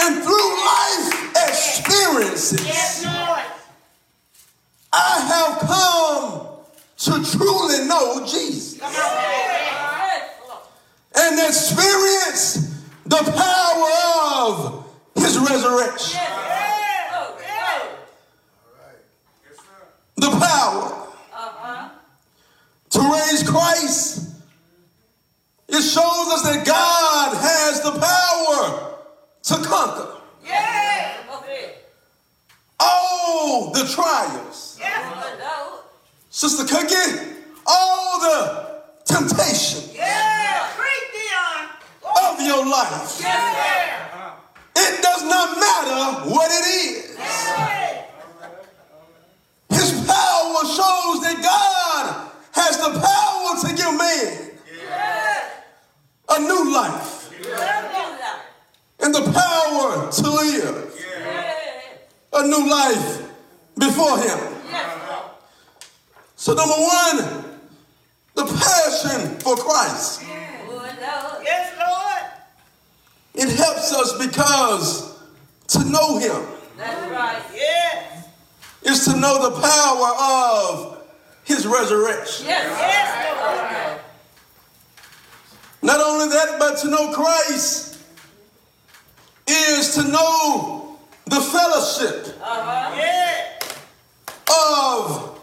And 0.00 0.20
through 0.20 0.50
life 0.66 1.30
experiences, 1.48 3.06
I 4.92 5.20
have 5.30 5.60
come 5.60 6.48
to 6.96 7.38
truly 7.38 7.86
know 7.86 8.26
Jesus 8.26 8.82
and 11.16 11.38
experience 11.38 12.82
the 13.06 13.16
power 13.16 13.90
of 14.42 14.86
his 15.16 15.38
resurrection. 15.38 16.20
The 20.16 20.30
power 20.30 21.08
to 22.90 23.00
raise 23.00 23.48
Christ. 23.48 24.30
It 25.68 25.82
shows 25.82 26.32
us 26.32 26.42
that 26.42 26.64
God 26.64 27.36
has 27.36 27.80
the 27.82 27.92
power 27.92 28.96
to 29.42 29.68
conquer 29.68 30.10
all 32.80 33.72
the 33.72 33.86
trials. 33.92 34.78
Cookie, 36.86 37.32
all 37.66 38.20
the 38.20 38.82
temptation 39.06 39.90
of 42.20 42.40
your 42.40 42.66
life. 42.66 43.20
It 44.76 45.02
does 45.02 45.22
not 45.24 45.58
matter 45.58 46.28
what 46.30 46.50
it 46.50 46.66
is. 46.66 47.16
His 49.70 49.92
power 50.06 50.64
shows 50.64 51.22
that 51.22 51.40
God 51.42 52.30
has 52.52 52.76
the 52.76 53.00
power 53.00 53.56
to 53.62 53.74
give 53.74 53.96
man 53.96 54.50
a 56.28 56.38
new 56.40 56.74
life 56.74 57.30
and 59.00 59.14
the 59.14 59.22
power 59.32 60.10
to 60.12 60.30
live 60.30 60.92
a 62.34 62.46
new 62.46 62.68
life 62.68 63.22
before 63.78 64.18
him. 64.18 64.53
So, 66.44 66.52
number 66.52 66.74
one, 66.74 67.42
the 68.34 68.44
passion 68.44 69.40
for 69.40 69.56
Christ. 69.56 70.20
Yes, 70.28 71.72
Lord. 71.80 72.22
It 73.34 73.56
helps 73.56 73.94
us 73.94 74.12
because 74.26 75.18
to 75.68 75.84
know 75.88 76.18
him 76.18 76.46
That's 76.76 77.10
right. 77.10 77.42
Yes. 77.54 78.28
is 78.82 79.06
to 79.06 79.18
know 79.18 79.50
the 79.50 79.58
power 79.58 80.12
of 80.20 81.02
his 81.44 81.66
resurrection. 81.66 82.44
Yes, 82.44 82.78
yes, 82.78 84.00
not 85.80 86.00
only 86.02 86.28
that, 86.28 86.58
but 86.58 86.76
to 86.80 86.90
know 86.90 87.10
Christ 87.14 87.98
is 89.46 89.94
to 89.94 90.02
know 90.08 90.98
the 91.24 91.40
fellowship 91.40 92.38
uh-huh. 92.42 92.90
of 94.50 95.33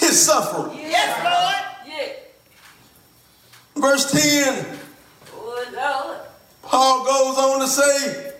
his 0.00 0.20
suffering. 0.20 0.78
Yes, 0.78 1.24
Lord. 1.24 1.54
Yes. 1.86 2.18
Verse 3.76 4.10
10, 4.10 4.78
Paul 6.62 7.04
goes 7.04 7.38
on 7.38 7.60
to 7.60 7.66
say, 7.66 8.32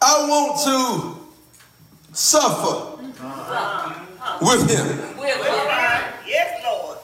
I 0.00 0.26
want 0.28 0.60
to 0.64 2.14
suffer 2.14 3.02
uh-huh. 3.20 4.38
with 4.40 4.70
him. 4.70 4.86
With 5.18 5.36
him. 5.36 5.66
Yes, 6.26 6.64
Lord. 6.64 6.98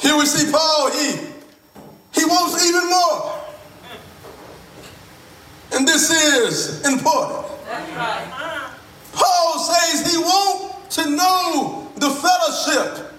Here 0.00 0.16
we 0.16 0.26
see 0.26 0.50
Paul, 0.50 0.90
he, 0.90 1.12
he 2.12 2.24
wants 2.24 2.66
even 2.66 2.88
more. 2.88 3.44
Mm. 5.70 5.76
And 5.76 5.88
this 5.88 6.10
is 6.10 6.84
important. 6.84 7.44
Paul 7.64 7.80
says 8.34 8.53
he 10.14 10.20
wants 10.20 10.94
to 10.94 11.10
know 11.10 11.90
the 11.96 12.08
fellowship 12.08 13.10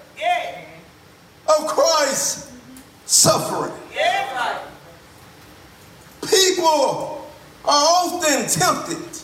of 1.47 1.67
Christ's 1.67 2.53
suffering. 3.05 3.73
People 6.21 7.27
are 7.65 7.83
often 7.83 8.47
tempted 8.47 9.19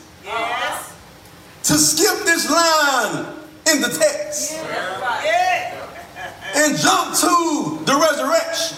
to 1.63 1.73
skip 1.77 2.25
this 2.25 2.49
line 2.51 3.25
in 3.71 3.81
the 3.81 3.87
text 3.87 4.53
and 6.55 6.77
jump 6.77 7.15
to 7.15 7.79
the 7.85 7.95
resurrection. 7.95 8.77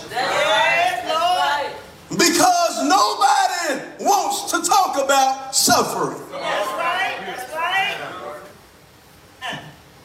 Because 2.11 2.83
nobody 2.87 4.05
wants 4.05 4.51
to 4.51 4.61
talk 4.61 5.03
about 5.03 5.55
suffering. 5.55 6.21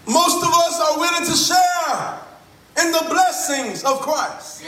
Most 0.09 0.43
of 0.43 0.53
us 0.53 0.81
are 0.81 0.99
willing 0.99 1.27
to 1.27 1.37
share 1.37 2.21
in 2.81 2.93
the 2.93 3.05
blessings 3.11 3.85
of 3.85 4.01
Christ. 4.01 4.65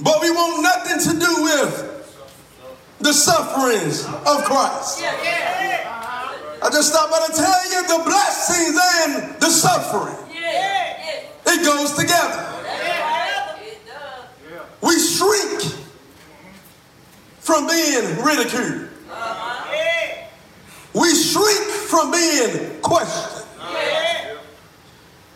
But 0.00 0.20
we 0.20 0.30
want 0.30 0.62
nothing 0.62 0.98
to 1.12 1.18
do 1.18 1.42
with 1.44 1.92
the 2.98 3.12
sufferings 3.12 4.04
of 4.04 4.44
Christ. 4.44 5.02
I 5.02 6.68
just 6.72 6.88
stopped 6.88 7.12
by 7.12 7.26
to 7.26 7.32
tell 7.32 7.70
you 7.70 7.82
the 7.86 8.02
blessings 8.04 8.76
and 9.04 9.40
the 9.40 9.50
suffering. 9.50 10.16
It 11.46 11.64
goes 11.64 11.94
together. 11.94 12.42
We 14.82 14.98
shrink 14.98 15.62
from 17.38 17.66
being 17.68 18.20
ridiculed. 18.22 18.88
We 20.92 21.14
shrink 21.14 21.66
from 21.88 22.10
being 22.10 22.80
questioned. 22.82 23.35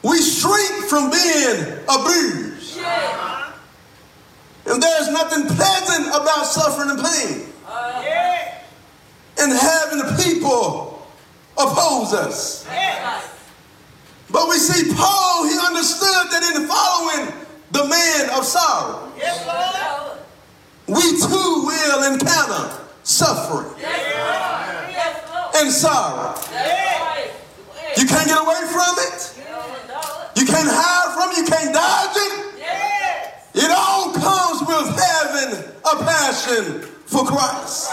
We 0.03 0.23
shrink 0.23 0.87
from 0.88 1.11
being 1.11 1.79
abused. 1.88 2.79
And 4.66 4.83
there's 4.83 5.09
nothing 5.11 5.47
pleasant 5.57 6.09
about 6.09 6.47
suffering 6.47 6.90
and 6.90 7.01
pain. 7.01 7.47
And 9.38 9.53
having 9.53 9.99
the 9.99 10.23
people 10.25 11.07
oppose 11.57 12.12
us. 12.14 12.66
But 14.31 14.49
we 14.49 14.57
see 14.57 14.95
Paul, 14.95 15.49
he 15.49 15.59
understood 15.59 16.31
that 16.31 16.43
in 16.55 16.66
following 16.69 17.33
the 17.73 17.85
man 17.88 18.31
of 18.38 18.45
sorrow, 18.45 19.11
we 20.87 21.03
too 21.03 21.64
will 21.66 22.12
encounter 22.12 22.79
suffering 23.03 23.75
and 25.57 25.71
sorrow. 25.73 26.35
You 27.96 28.07
can't 28.07 28.26
get 28.26 28.40
away 28.40 28.62
from 28.70 28.94
it. 29.09 29.35
You 30.37 30.46
can't 30.46 30.68
hide 30.70 31.11
from 31.14 31.31
it. 31.33 31.38
You 31.38 31.44
can't 31.44 31.74
dodge 31.74 32.16
it. 32.16 32.50
It 33.55 33.70
all 33.70 34.12
comes 34.12 34.61
with 34.66 34.94
having 34.98 35.59
a 35.85 36.05
passion 36.05 36.83
for 37.07 37.24
Christ. 37.24 37.92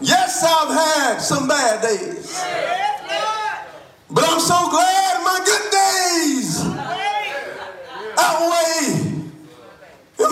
Yes, 0.00 0.44
I've 0.44 0.72
had 0.72 1.18
some 1.18 1.48
bad 1.48 1.82
days. 1.82 2.42
But 4.10 4.24
I'm 4.24 4.40
so 4.40 4.70
glad 4.70 5.24
my 5.24 5.40
good 5.44 5.70
days 5.72 6.62
outweigh 8.18 9.16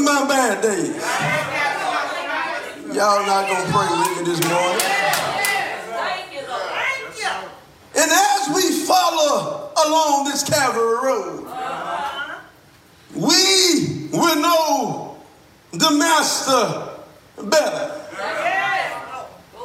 my 0.05 0.27
bad 0.29 0.63
days. 0.63 1.03
Y'all 2.95 3.27
not 3.27 3.49
gonna 3.49 3.73
pray 3.73 3.89
with 3.99 4.19
me 4.19 4.33
this 4.33 4.41
morning. 4.49 5.04
And 7.97 8.11
as 8.11 8.49
we 8.55 8.85
follow 8.85 9.71
along 9.87 10.25
this 10.25 10.43
Calvary 10.43 11.07
Road, 11.07 11.47
we 13.15 14.09
will 14.13 14.37
know 14.37 15.17
the 15.71 15.91
Master 15.93 16.89
better. 17.45 18.01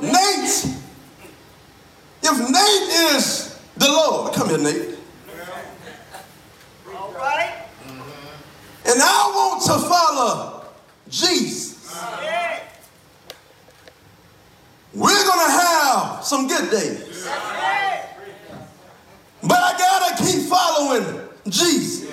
Nate, 0.02 0.66
if 2.22 2.40
Nate 2.40 3.16
is 3.16 3.60
the 3.78 3.88
Lord, 3.88 4.34
come 4.34 4.50
here, 4.50 4.60
Nate. 4.60 4.98
All 6.94 7.12
right. 7.14 7.66
And 8.86 9.02
I 9.02 9.32
want 9.36 9.64
to 9.64 9.88
follow 9.90 10.66
Jesus. 11.10 11.68
We're 14.94 15.26
going 15.26 15.46
to 15.46 15.52
have 15.52 16.24
some 16.24 16.48
good 16.48 16.70
days 16.70 17.10
I 19.70 19.78
got 19.78 20.18
to 20.18 20.24
keep 20.24 20.39
following 20.50 21.06
Jesus. 21.48 22.10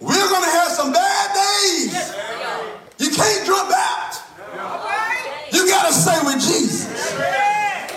We're 0.00 0.28
going 0.28 0.42
to 0.44 0.50
have 0.50 0.72
some 0.72 0.92
bad 0.92 1.34
days. 1.34 1.94
You 2.98 3.10
can't 3.10 3.44
drop 3.46 3.70
out. 3.70 4.14
You 5.52 5.66
got 5.68 5.86
to 5.88 5.92
stay 5.92 6.18
with 6.24 6.40
Jesus. 6.40 6.86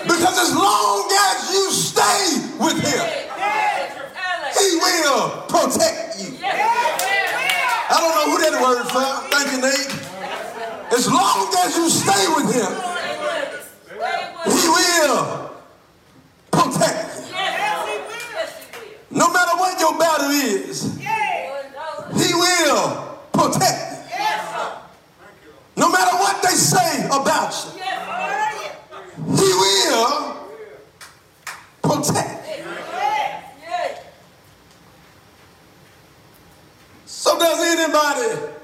Because 0.04 0.38
as 0.38 0.54
long 0.54 1.10
as 1.10 1.50
you 1.52 1.70
stay 1.70 2.38
with 2.58 2.78
him, 2.80 3.06
he 4.58 4.76
will 4.76 5.30
protect 5.48 6.18
you. 6.20 6.36
I 7.92 7.96
don't 8.00 8.14
know 8.16 8.26
who 8.30 8.38
that 8.44 8.54
word 8.62 8.86
for. 8.88 9.08
Thank 9.30 9.46
you, 9.52 9.60
Nate. 9.60 9.92
As 10.92 11.06
long 11.10 11.52
as 11.58 11.76
you 11.76 11.88
stay 11.88 12.26
with 12.36 12.54
him, 12.54 12.72
he 14.46 14.68
will 14.68 15.50
protect 16.50 17.08
you. 19.09 19.09
No 19.20 19.28
matter 19.30 19.54
what 19.58 19.78
your 19.78 19.98
battle 19.98 20.30
is, 20.30 20.96
he 20.96 22.32
will 22.32 23.18
protect 23.32 24.08
you. 24.08 25.52
No 25.76 25.90
matter 25.92 26.16
what 26.16 26.42
they 26.42 26.48
say 26.56 27.04
about 27.04 27.52
you, 27.76 27.82
he 29.36 29.52
will 29.62 30.36
protect 31.82 32.48
you. 32.48 32.64
So 37.04 37.38
does 37.38 37.60
anybody, 37.60 38.54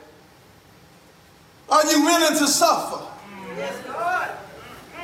are 1.68 1.84
you 1.92 2.02
willing 2.02 2.38
to 2.38 2.46
suffer 2.48 3.04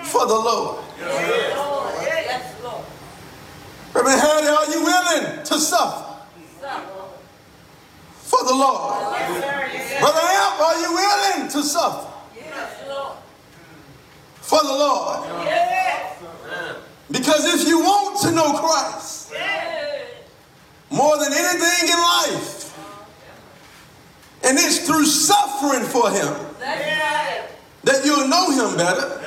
for 0.05 0.27
the 0.27 0.35
Lord? 0.35 1.82
Reverend 3.95 4.21
Harry, 4.21 4.47
are 4.49 4.71
you 4.71 4.83
willing 4.85 5.45
to 5.45 5.59
suffer 5.59 6.15
for 8.15 8.45
the 8.45 8.55
Lord? 8.55 9.03
Brother 10.01 10.21
Amp, 10.23 10.61
are 10.61 10.81
you 10.81 10.93
willing 10.95 11.49
to 11.51 11.63
suffer 11.63 12.09
for 14.41 14.63
the 14.63 14.73
Lord? 14.73 15.29
Because 17.11 17.45
if 17.61 17.69
you 17.69 17.81
want 17.81 18.21
to 18.23 18.31
know 18.31 18.55
Christ 18.59 19.35
more 20.91 21.19
than 21.19 21.33
anything 21.33 21.89
in 21.89 21.99
life, 21.99 22.61
and 24.45 24.59
it's 24.59 24.87
through 24.87 25.05
suffering 25.05 25.85
for 25.85 26.11
him 26.11 26.35
that 27.85 28.05
you'll 28.05 28.27
know 28.29 28.51
him 28.51 28.77
better, 28.79 29.21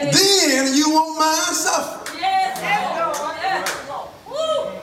then 0.00 0.74
you 0.74 0.90
won't 0.90 1.18
mind 1.18 1.54
suffering. 1.54 1.96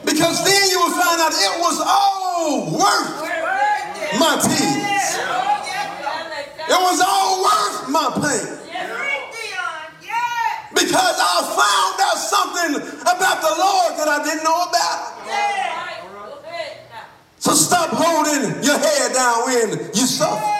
Because 0.05 0.43
then 0.45 0.69
you 0.69 0.74
will 0.85 0.93
find 0.93 1.19
out 1.21 1.33
it 1.33 1.59
was 1.59 1.81
all 1.81 2.77
worth 2.77 3.25
my 4.19 4.37
tears. 4.37 5.17
It 6.67 6.79
was 6.81 7.01
all 7.01 7.43
worth 7.43 7.89
my 7.89 8.09
pain. 8.21 8.47
Because 10.73 11.17
I 11.17 11.35
found 11.57 11.95
out 12.05 12.17
something 12.17 12.75
about 13.01 13.41
the 13.41 13.53
Lord 13.57 13.97
that 13.97 14.07
I 14.07 14.23
didn't 14.23 14.43
know 14.43 14.63
about. 14.69 15.15
So 17.39 17.53
stop 17.53 17.89
holding 17.91 18.63
your 18.63 18.77
head 18.77 19.13
down 19.13 19.45
when 19.45 19.89
you 19.93 20.05
suffer. 20.05 20.51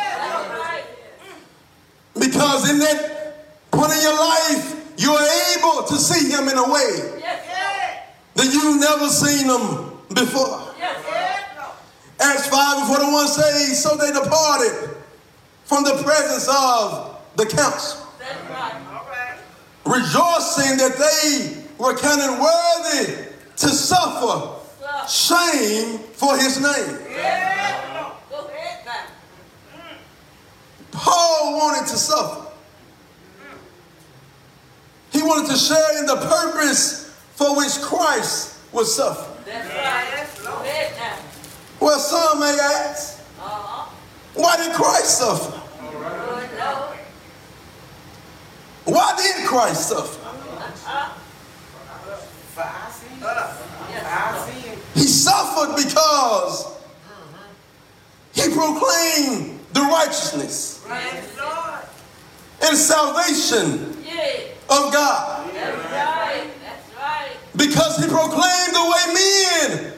Because 2.18 2.70
in 2.70 2.80
that 2.80 3.72
point 3.72 3.92
in 3.92 4.02
your 4.02 4.18
life, 4.18 4.94
you 4.98 5.12
are 5.12 5.28
able 5.58 5.84
to 5.88 5.96
see 5.96 6.32
him 6.32 6.48
in 6.48 6.58
a 6.58 6.72
way 6.72 7.22
that 8.36 8.54
you've 8.54 8.80
never 8.80 9.10
seen 9.10 9.48
him 9.48 9.95
before. 10.16 10.74
Acts 12.20 12.48
5 12.48 12.78
and 12.78 12.88
41 12.88 13.28
says, 13.28 13.84
So 13.84 13.96
they 13.98 14.12
departed 14.12 14.96
from 15.66 15.84
the 15.84 16.02
presence 16.04 16.48
of 16.48 17.20
the 17.36 17.46
council, 17.46 18.08
rejoicing 19.86 20.78
that 20.78 20.96
they 20.98 21.64
were 21.78 21.96
counted 21.98 22.40
worthy 22.40 23.30
to 23.58 23.68
suffer 23.68 24.54
shame 25.08 26.00
for 26.00 26.38
his 26.38 26.62
name. 26.62 27.00
Paul 30.92 31.58
wanted 31.58 31.88
to 31.90 31.98
suffer. 31.98 32.50
He 35.12 35.22
wanted 35.22 35.50
to 35.52 35.58
share 35.58 36.00
in 36.00 36.06
the 36.06 36.16
purpose 36.16 37.10
for 37.36 37.58
which 37.58 37.80
Christ 37.82 38.58
was 38.72 38.96
suffering. 38.96 39.36
Well, 41.86 42.00
some 42.00 42.40
may 42.40 42.58
ask, 42.60 43.20
uh-huh. 43.40 43.94
why 44.34 44.58
did 44.58 44.74
Christ 44.74 45.20
suffer? 45.20 45.52
Why 48.86 49.14
did 49.16 49.46
Christ 49.46 49.90
suffer? 49.90 50.20
Uh-huh. 50.26 51.14
He 54.96 55.04
suffered 55.04 55.76
because 55.76 56.76
he 58.34 58.50
proclaimed 58.50 59.60
the 59.74 59.82
righteousness 59.82 60.84
and 62.64 62.76
salvation 62.76 63.96
of 64.72 64.92
God. 64.92 65.52
Because 67.56 67.98
he 68.04 68.08
proclaimed 68.08 68.74
the 68.74 68.82
way 68.92 69.14
men 69.14 69.95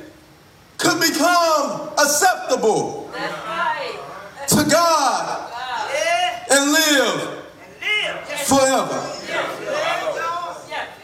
could 0.78 1.00
become 1.00 1.90
acceptable 1.98 3.10
right. 3.14 4.00
to 4.48 4.64
God 4.70 5.52
Yeah. 5.92 6.46
and 6.56 6.72
live 6.72 7.44
And 7.82 8.30
live. 8.30 8.48
forever. 8.48 9.14
Yes, 10.70 10.96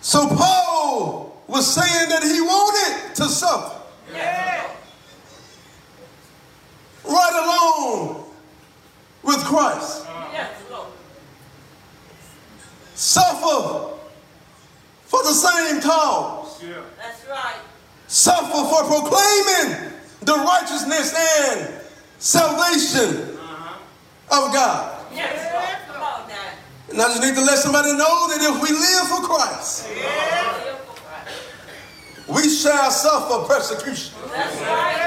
So 0.00 0.26
Paul 0.28 1.42
was 1.46 1.66
saying 1.74 2.08
that 2.08 2.22
he 2.22 2.40
wanted 2.40 3.14
to 3.16 3.24
suffer 3.28 3.76
Yeah. 4.12 4.64
right 7.04 7.34
along 7.44 8.24
with 9.22 9.44
Christ. 9.44 10.04
Yes, 10.32 10.50
Suffer 12.94 13.94
for 15.06 15.22
the 15.22 15.32
same 15.32 15.80
cause. 15.80 16.37
That's 16.60 17.24
right. 17.28 17.56
Suffer 18.08 18.50
for 18.50 18.84
proclaiming 18.84 19.92
the 20.22 20.34
righteousness 20.34 21.14
and 21.14 21.70
salvation 22.18 23.36
uh-huh. 23.38 24.46
of 24.46 24.52
God. 24.52 25.06
Yes, 25.14 25.52
Lord. 25.52 25.78
Come 25.94 26.02
on 26.02 26.28
now. 26.28 26.50
And 26.90 27.00
I 27.00 27.04
just 27.08 27.22
need 27.22 27.34
to 27.34 27.40
let 27.42 27.58
somebody 27.58 27.92
know 27.92 28.28
that 28.28 28.40
if 28.42 28.60
we 28.62 28.70
live 28.74 29.08
for 29.08 29.22
Christ, 29.22 29.86
Live 29.88 30.78
for 30.80 30.96
Christ. 30.96 31.42
we 32.28 32.48
shall 32.48 32.90
suffer 32.90 33.44
persecution. 33.46 34.14
That's 34.32 34.56
right. 34.62 35.04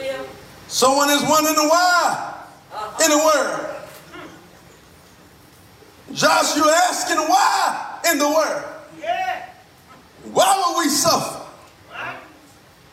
Yeah, 0.00 0.22
Someone 0.68 1.10
is 1.10 1.22
wondering 1.22 1.68
why 1.68 2.34
uh-huh. 2.72 3.04
in 3.04 3.10
the 3.10 3.18
world. 3.18 3.66
Hmm. 4.12 4.28
Josh, 6.14 6.56
you're 6.56 6.70
asking 6.70 7.18
why 7.18 7.98
in 8.10 8.18
the 8.18 8.28
world. 8.28 8.64
Why 10.24 10.74
would 10.74 10.84
we 10.84 10.90
suffer 10.90 11.46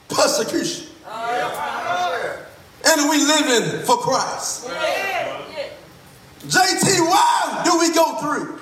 persecution? 0.10 0.88
And 2.86 3.10
we 3.10 3.18
living 3.18 3.84
for 3.86 3.98
Christ. 3.98 4.68
JT, 6.48 7.00
why 7.02 7.62
do 7.66 7.78
we 7.80 7.94
go 7.94 8.16
through? 8.20 8.62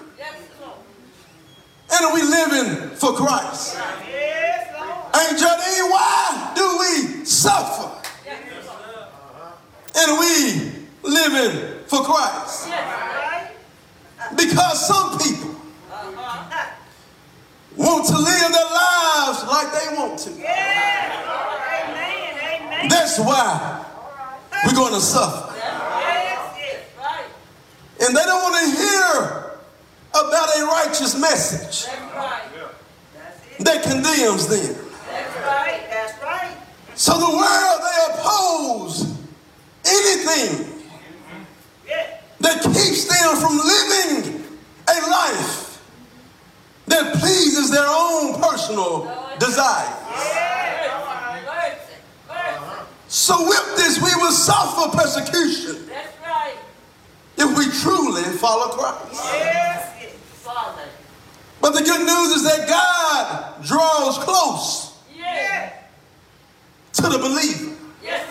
And 1.92 2.14
we 2.14 2.22
living 2.24 2.96
for 2.96 3.14
Christ. 3.14 3.78
Lord. 3.78 5.38
Jardine, 5.38 5.90
why 5.92 6.54
do 6.56 6.78
we 6.80 7.26
suffer? 7.26 7.92
And 9.98 10.20
we 10.20 10.72
living 11.04 11.80
for 11.88 12.04
Christ? 12.04 12.70
Because 14.36 14.88
some 14.88 15.18
people. 15.20 15.55
Want 17.78 18.06
to 18.08 18.18
live 18.18 18.52
their 18.52 18.72
lives 18.72 19.44
like 19.48 19.72
they 19.74 19.96
want 19.96 20.20
to. 20.20 20.32
Yeah. 20.32 21.12
Amen. 21.84 22.62
Amen. 22.62 22.88
That's 22.90 23.20
why 23.20 23.86
we're 24.66 24.74
going 24.74 24.94
to 24.94 25.00
suffer. 25.02 25.54
Yes, 25.58 26.58
yes. 26.58 26.84
Right. 26.98 27.26
And 28.02 28.16
they 28.16 28.24
don't 28.24 28.42
want 28.42 28.56
to 28.64 28.78
hear 28.78 29.52
about 30.12 30.58
a 30.58 30.66
righteous 30.66 31.20
message 31.20 31.86
That's 31.86 32.16
right. 32.16 32.42
That 33.60 33.84
condemns 33.84 34.48
them. 34.48 34.76
That's 35.10 35.36
right. 35.38 35.82
That's 35.90 36.24
right. 36.24 36.58
So 36.96 37.14
the 37.20 37.38
world, 37.38 37.82
they 37.84 38.14
oppose 38.14 39.16
anything 39.86 40.76
that 42.40 42.62
keeps 42.62 43.06
them 43.06 43.36
from 43.38 43.58
living 43.58 44.44
a 44.88 45.10
life 45.10 45.82
that 46.88 47.16
pleases 47.16 47.72
their 47.86 47.94
own 47.94 48.42
personal 48.42 49.04
desire. 49.40 49.94
Mercy. 51.46 51.94
Mercy. 52.28 52.86
So 53.08 53.48
with 53.48 53.76
this, 53.78 54.02
we 54.02 54.14
will 54.16 54.32
suffer 54.32 54.98
persecution 54.98 55.86
That's 55.88 56.18
right. 56.26 56.58
if 57.38 57.58
we 57.58 57.66
truly 57.82 58.24
follow 58.38 58.74
Christ. 58.76 59.22
Yes. 59.24 59.92
But 61.62 61.74
the 61.74 61.82
good 61.82 62.02
news 62.06 62.32
is 62.36 62.44
that 62.44 62.68
God 62.70 63.64
draws 63.66 64.18
close 64.20 65.00
to 66.94 67.02
the 67.10 67.18
believer 67.18 67.76
Yes, 68.04 68.24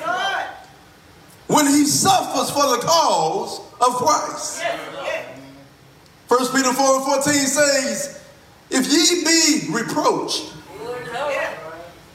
when 1.48 1.66
he 1.66 1.84
suffers 1.84 2.50
for 2.50 2.76
the 2.76 2.82
cause 2.86 3.60
of 3.80 3.94
Christ. 3.96 4.60
Yes, 4.60 4.80
Lord. 6.28 6.48
1 6.52 6.56
Peter 6.56 6.72
4 6.72 6.96
and 6.96 7.04
14 7.04 7.22
says, 7.34 8.23
If 8.70 8.86
ye 8.90 9.24
be 9.24 9.72
reproached 9.72 10.52
Good 10.78 11.06
Lord. 11.12 11.32
Yeah. 11.32 11.54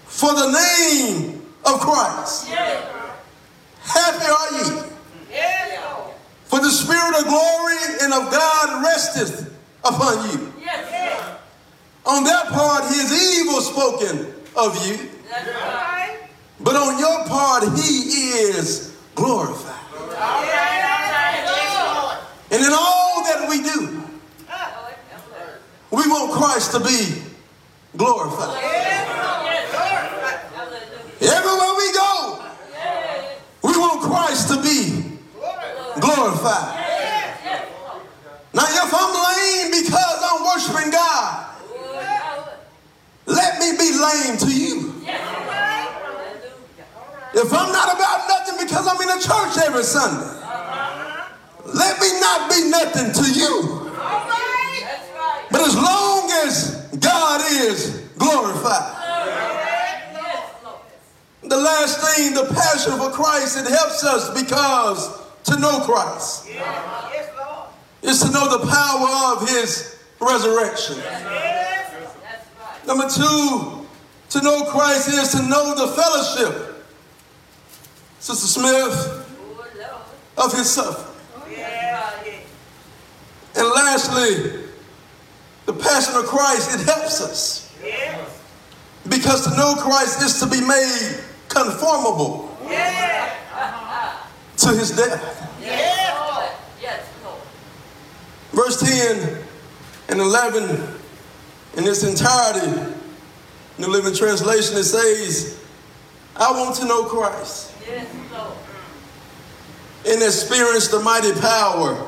for 0.05 0.33
the 0.33 0.51
name 0.51 1.41
of 1.65 1.79
Christ, 1.79 2.47
happy 3.81 4.25
are 4.25 4.51
ye, 4.57 4.89
for 6.45 6.59
the 6.59 6.69
spirit 6.71 7.19
of 7.19 7.25
glory 7.27 7.77
and 8.01 8.13
of 8.13 8.31
God 8.31 8.83
resteth 8.83 9.53
upon 9.83 10.29
you. 10.31 10.53
On 12.05 12.23
that 12.23 12.47
part, 12.47 12.85
he 12.91 12.95
is 12.99 13.39
evil 13.39 13.61
spoken 13.61 14.33
of 14.55 14.75
you, 14.87 14.97
That's 15.29 15.47
All 15.47 15.53
right. 15.53 16.17
right. 16.17 16.17
but 16.59 16.75
on 16.75 16.97
your 16.97 17.25
part, 17.27 17.63
he 17.77 18.31
is 18.49 18.95
glorified. 19.13 19.75
All 19.93 20.07
right. 20.17 20.47
Yes, 21.45 21.75
Lord. 22.01 22.17
And 22.51 22.65
in 22.65 22.71
all 22.73 23.23
that 23.25 23.47
we 23.47 23.61
do. 23.61 23.98
We 25.91 26.07
want 26.07 26.31
Christ 26.31 26.71
to 26.73 26.79
be 26.79 27.21
glorified. 27.97 28.63
Everywhere 31.21 31.73
we 31.77 31.93
go, 31.93 32.45
we 33.63 33.71
want 33.77 34.01
Christ 34.01 34.47
to 34.49 34.61
be 34.61 35.17
glorified. 35.99 36.85
Now, 38.53 38.65
if 38.65 38.93
I'm 38.93 39.13
lame 39.13 39.83
because 39.83 40.19
I'm 40.23 40.43
worshiping 40.45 40.91
God, 40.91 41.55
let 43.25 43.59
me 43.59 43.77
be 43.77 43.91
lame 43.97 44.37
to 44.37 44.51
you. 44.51 44.95
If 47.31 47.53
I'm 47.53 47.71
not 47.71 47.93
about 47.95 48.27
nothing 48.27 48.65
because 48.65 48.87
I'm 48.87 48.99
in 49.01 49.07
the 49.07 49.21
church 49.23 49.63
every 49.65 49.83
Sunday, 49.83 50.25
let 51.73 51.99
me 52.01 52.19
not 52.19 52.49
be 52.49 52.69
nothing 52.69 53.13
to 53.13 53.31
you. 53.31 53.85
All 53.85 54.25
right. 54.27 54.81
That's 54.81 55.09
right. 55.13 55.38
But 55.51 55.61
as 55.61 55.75
long 55.75 56.29
as 56.45 56.87
God 56.99 57.41
is 57.51 58.09
glorified. 58.17 58.95
The 61.41 61.57
last 61.57 62.15
thing, 62.15 62.33
the 62.33 62.53
passion 62.53 62.97
for 62.97 63.09
Christ, 63.09 63.57
it 63.57 63.67
helps 63.67 64.03
us 64.03 64.39
because 64.39 65.19
to 65.45 65.59
know 65.59 65.79
Christ 65.81 66.47
is 68.03 68.21
to 68.21 68.31
know 68.31 68.57
the 68.57 68.67
power 68.67 69.35
of 69.35 69.49
his 69.49 69.97
resurrection. 70.19 70.97
Number 72.85 73.09
two, 73.09 73.87
to 74.29 74.41
know 74.41 74.65
Christ 74.65 75.09
is 75.09 75.31
to 75.31 75.41
know 75.47 75.73
the 75.75 75.87
fellowship, 75.87 76.85
Sister 78.19 78.47
Smith, 78.47 79.25
of 80.37 80.53
his 80.53 80.69
suffering. 80.69 81.07
And 83.55 83.67
lastly, 83.67 84.68
the 85.69 85.83
passion 85.83 86.15
of 86.15 86.25
Christ, 86.25 86.73
it 86.79 86.85
helps 86.87 87.21
us 87.21 87.69
Yes. 87.83 88.17
because 89.07 89.43
to 89.43 89.55
know 89.55 89.75
Christ 89.75 90.19
is 90.23 90.39
to 90.39 90.47
be 90.47 90.61
made 90.61 91.19
conformable 91.47 92.57
Yes. 92.67 93.33
to 94.57 94.69
his 94.69 94.89
death. 94.91 95.21
Yes, 95.61 97.05
Verse 98.51 98.79
10 98.79 99.37
and 100.09 100.19
11, 100.19 100.99
in 101.77 101.87
its 101.87 102.01
entirety, 102.03 102.95
New 103.77 103.87
Living 103.87 104.15
Translation, 104.15 104.75
it 104.75 104.85
says, 104.85 105.55
I 106.35 106.51
want 106.51 106.75
to 106.77 106.85
know 106.85 107.03
Christ 107.03 107.69
and 110.07 110.23
experience 110.23 110.87
the 110.87 110.99
mighty 110.99 111.31
power. 111.33 112.03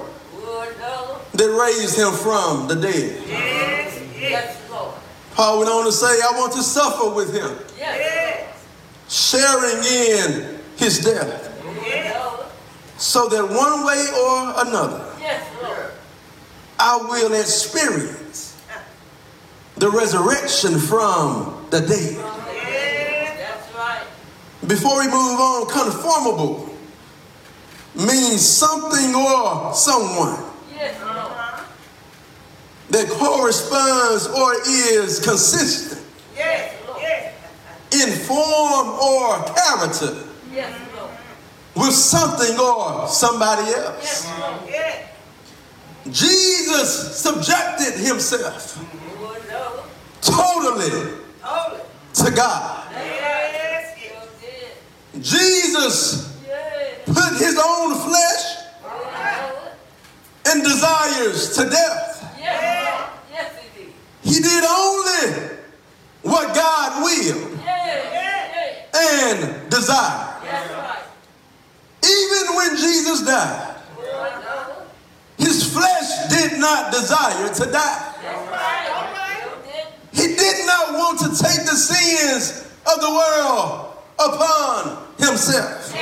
That 1.34 1.48
raised 1.50 1.98
him 1.98 2.12
from 2.14 2.68
the 2.68 2.76
dead. 2.76 3.22
Yes. 3.28 4.02
Yes. 4.20 4.20
Yes, 4.20 4.70
Lord. 4.70 4.94
Paul 5.34 5.60
went 5.60 5.70
on 5.72 5.86
to 5.86 5.92
say, 5.92 6.08
I 6.08 6.32
want 6.38 6.54
to 6.54 6.62
suffer 6.64 7.10
with 7.10 7.34
him, 7.34 7.58
Yes. 7.78 7.98
Yes. 8.00 8.66
sharing 9.08 9.84
in 9.84 10.60
his 10.78 11.00
death, 11.00 11.50
Lord. 11.64 12.46
so 12.98 13.28
that 13.30 13.44
one 13.44 13.86
way 13.86 14.08
or 14.20 14.68
another, 14.68 15.06
Yes, 15.20 15.44
Lord. 15.62 15.92
I 16.80 16.98
will 16.98 17.34
experience 17.40 18.56
the 19.78 19.90
resurrection 19.90 20.78
from 20.80 21.66
the 21.72 21.80
dead. 21.80 21.90
Yes. 22.18 23.38
That's 23.38 23.76
right. 23.76 24.04
Before 24.68 25.00
we 25.00 25.06
move 25.08 25.40
on, 25.40 25.68
conformable 25.70 26.70
means 27.96 28.46
something 28.46 29.16
or 29.16 29.74
someone 29.74 30.44
Yes. 30.74 30.96
That 32.92 33.10
corresponds 33.10 34.28
or 34.28 34.54
is 34.68 35.20
consistent 35.20 36.02
Yes, 36.36 36.74
yes. 37.00 37.34
in 37.94 38.10
form 38.26 38.90
or 38.90 39.44
character 39.56 40.28
Yes, 40.54 40.74
with 41.76 41.94
something 41.94 42.60
or 42.60 43.08
somebody 43.08 43.72
else. 43.74 44.28
Yes, 44.68 45.10
Jesus 46.10 47.16
subjected 47.18 47.94
himself 48.00 48.78
totally 50.22 50.90
to 52.14 52.32
God. 52.32 52.88
Yes, 52.92 53.96
yes. 53.96 54.00
Sure 54.00 54.28
did. 55.14 55.24
Jesus 55.24 56.38
put 57.06 57.34
his 57.40 57.58
own 57.64 57.96
flesh 57.96 58.58
and 60.48 60.64
desires 60.64 61.56
to 61.56 61.70
death. 61.70 62.08
He 64.32 64.40
did. 64.40 64.64
Only 64.64 65.58
what 66.22 66.56
God 66.56 67.04
willed 67.04 67.60
and 68.96 69.70
desired. 69.70 70.38
Even 72.04 72.56
when 72.56 72.78
Jesus 72.78 73.24
died, 73.24 73.76
his 75.38 75.74
flesh 75.74 76.30
did 76.30 76.60
not 76.60 76.94
desire 76.94 77.54
to 77.56 77.72
die. 77.72 78.08
He 80.14 80.28
did 80.36 80.66
not 80.66 80.94
want 80.94 81.20
to 81.20 81.28
take 81.28 81.66
the 81.66 81.76
sins 81.76 82.72
of 82.86 83.02
the 83.02 83.10
world 83.10 83.98
upon 84.18 85.08
himself 85.18 85.94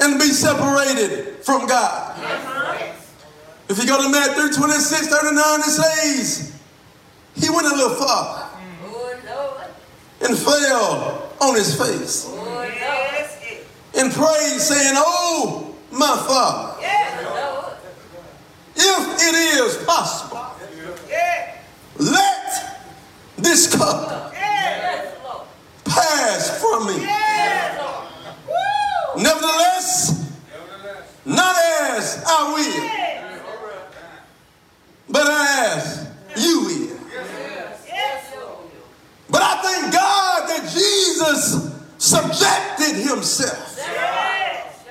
and 0.00 0.18
be 0.18 0.26
separated 0.26 1.36
from 1.44 1.66
God. 1.66 2.16
If 3.70 3.78
you 3.78 3.86
go 3.86 4.02
to 4.02 4.08
Matthew 4.08 4.52
26, 4.52 5.08
39, 5.08 5.60
it 5.60 5.64
says, 5.64 6.57
he 7.40 7.50
went 7.50 7.66
a 7.66 7.74
little 7.74 7.96
far 7.96 8.50
and 10.20 10.36
fell 10.36 11.30
on 11.40 11.54
his 11.54 11.74
face 11.76 12.26
and 13.96 14.12
prayed, 14.12 14.60
saying, 14.60 14.94
Oh, 14.96 15.74
my 15.90 16.16
Father. 16.26 16.74
If 18.80 19.20
it 19.20 19.34
is 19.34 19.76
possible, 19.84 20.46
let 21.98 22.84
this 23.36 23.74
cup 23.76 24.32
pass 25.84 26.60
from 26.60 26.86
me. 26.86 27.06
Nevertheless, 29.16 30.14
not 31.24 31.56
as 31.90 32.22
I 32.24 32.52
will, 32.54 32.88
but 35.08 35.26
as 35.26 36.06
you 36.36 36.64
will. 36.66 36.87
But 39.30 39.42
I 39.42 39.62
thank 39.62 39.92
God 39.92 40.48
that 40.48 40.62
Jesus 40.72 41.74
subjected 41.98 42.96
himself 43.08 43.74
Yes. 43.76 44.84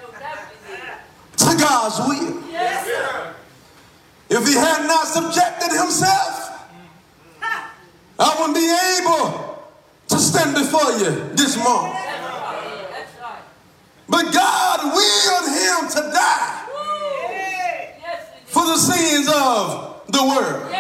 To 1.38 1.58
God's 1.58 2.00
will. 2.08 2.44
Yes. 2.52 3.34
If 4.30 4.48
he 4.48 4.54
had 4.56 4.86
not 4.88 5.08
subjected 5.08 5.72
himself, 5.78 6.44
I 8.20 8.36
wouldn't 8.40 8.56
be 8.56 8.68
able 9.00 9.64
to 10.10 10.18
stand 10.20 10.56
before 10.56 10.92
you 10.94 11.36
this 11.36 11.56
morning. 11.58 11.94
But 14.10 14.34
God 14.34 14.94
willed 14.96 15.50
him 15.50 15.90
to 15.92 16.12
die 16.14 16.64
for 18.46 18.66
the 18.66 18.78
sins 18.78 19.28
of 19.28 20.02
the 20.08 20.24
world. 20.24 20.72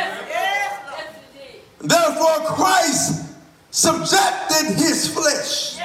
Therefore, 1.79 2.55
Christ 2.55 3.26
subjected 3.71 4.75
his 4.75 5.07
flesh 5.13 5.79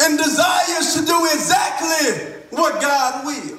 and 0.00 0.16
desires 0.18 0.94
to 0.94 1.04
do 1.04 1.26
exactly 1.26 2.40
what 2.50 2.80
God 2.80 3.26
will. 3.26 3.58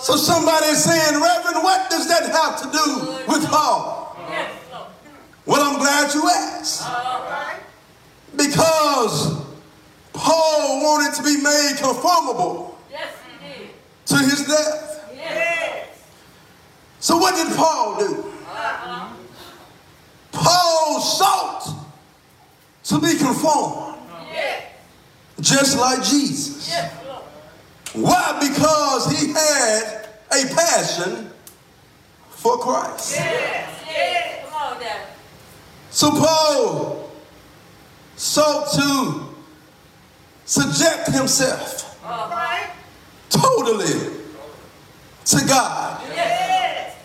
So 0.00 0.16
somebody 0.16 0.66
is 0.66 0.82
saying, 0.82 1.20
Reverend, 1.20 1.62
what 1.62 1.90
does 1.90 2.08
that 2.08 2.28
have 2.32 2.60
to 2.62 2.70
do 2.72 3.32
with 3.32 3.46
Paul? 3.48 4.16
Well, 5.46 5.62
I'm 5.62 5.78
glad 5.78 6.14
you 6.14 6.28
asked. 6.28 6.82
Because 8.36 9.44
Paul 10.12 10.82
wanted 10.82 11.14
to 11.16 11.22
be 11.22 11.36
made 11.42 11.74
conformable 11.78 12.78
to 14.06 14.18
his 14.18 14.46
death. 14.46 14.88
So 16.98 17.16
what 17.18 17.34
did 17.34 17.54
Paul 17.56 17.98
do? 17.98 18.32
Uh-huh. 20.72 21.00
Sought 21.00 21.86
to 22.84 23.00
be 23.00 23.16
conformed, 23.18 23.96
just 25.40 25.78
like 25.78 26.02
Jesus. 26.02 26.74
Why? 27.94 28.38
Because 28.40 29.10
he 29.18 29.32
had 29.32 30.08
a 30.32 30.54
passion 30.54 31.30
for 32.30 32.58
Christ. 32.58 33.16
Come 33.16 34.54
on, 34.54 34.80
Daddy. 34.80 35.04
So 35.90 36.10
Paul 36.10 37.10
sought 38.16 38.72
to 38.72 39.20
subject 40.44 41.08
himself 41.10 41.98
right. 42.04 42.70
totally 43.30 44.16
to 45.24 45.46
God. 45.46 46.02
Yes. 46.08 46.96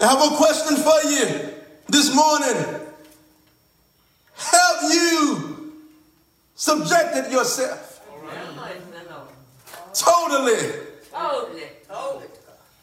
I 0.00 0.06
have 0.06 0.32
a 0.32 0.36
question 0.36 0.76
for 0.76 1.08
you 1.08 1.54
this 1.88 2.14
morning. 2.14 2.81
Have 4.50 4.92
you 4.92 5.72
subjected 6.54 7.30
yourself 7.32 8.00
totally 9.94 10.72
Totally. 11.12 11.62
Totally. 11.86 12.26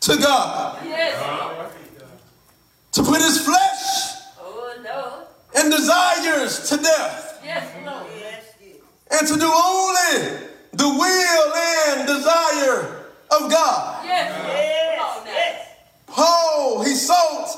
to 0.01 0.17
God? 0.17 0.79
Yes, 0.85 1.71
To 2.93 3.03
put 3.03 3.21
his 3.21 3.43
flesh 3.43 4.21
Oh, 4.39 4.73
Lord. 4.83 5.27
and 5.55 5.71
desires 5.71 6.69
to 6.69 6.77
death 6.77 7.39
Yes. 7.43 7.63
Yes. 7.83 8.43
and 9.11 9.27
to 9.27 9.37
do 9.39 9.51
only 9.51 10.37
the 10.73 10.87
will 10.87 11.53
and 11.89 12.07
desire 12.07 13.05
of 13.31 13.49
God. 13.49 14.05
Yes, 14.05 14.31
Yes. 14.45 15.21
Yes. 15.25 15.67
Paul, 16.07 16.83
he 16.83 16.93
sought 16.95 17.49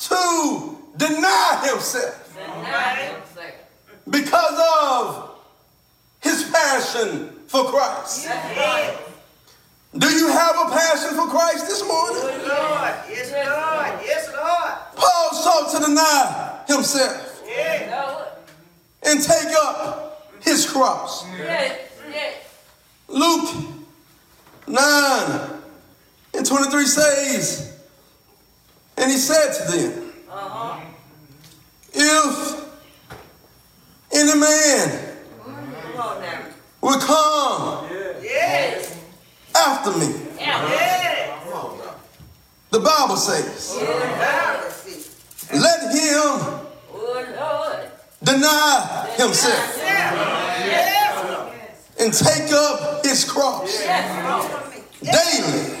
to 0.00 0.76
deny 0.98 1.66
himself 1.70 2.16
Deny 2.34 2.94
himself. 2.96 3.29
Because 4.10 4.58
of 4.82 5.30
his 6.20 6.44
passion 6.50 7.30
for 7.46 7.64
Christ. 7.64 8.28
Do 9.96 10.08
you 10.08 10.28
have 10.28 10.54
a 10.56 10.70
passion 10.70 11.16
for 11.16 11.26
Christ 11.28 11.66
this 11.66 11.84
morning? 11.86 12.22
Yes, 12.22 12.48
Lord. 12.48 12.94
Yes, 13.08 13.32
Lord. 13.32 14.00
Yes, 14.04 14.28
Lord. 14.32 14.72
Paul 14.96 15.34
sought 15.34 15.80
to 15.80 15.86
deny 15.86 16.62
himself 16.68 17.42
Yes. 17.46 18.28
And 19.02 19.20
take 19.22 19.52
up 19.64 20.30
his 20.40 20.70
cross. 20.70 21.26
Yes. 21.36 21.80
Luke 23.08 23.54
9 24.68 25.50
and 26.34 26.46
23 26.46 26.84
says, 26.86 27.76
And 28.96 29.10
he 29.10 29.16
said 29.16 29.52
to 29.52 29.72
them, 29.76 30.12
Uh-huh. 30.30 30.80
If 31.92 32.69
any 34.20 34.38
man 34.38 35.16
will 36.82 37.00
come 37.00 37.86
after 39.56 39.92
me, 39.98 40.06
the 42.70 42.80
Bible 42.80 43.16
says, 43.16 43.76
let 45.54 45.94
him 45.94 46.60
deny 48.22 49.14
himself 49.16 49.78
and 51.98 52.12
take 52.12 52.52
up 52.52 53.04
his 53.04 53.24
cross 53.24 53.82
Daily. 55.02 55.78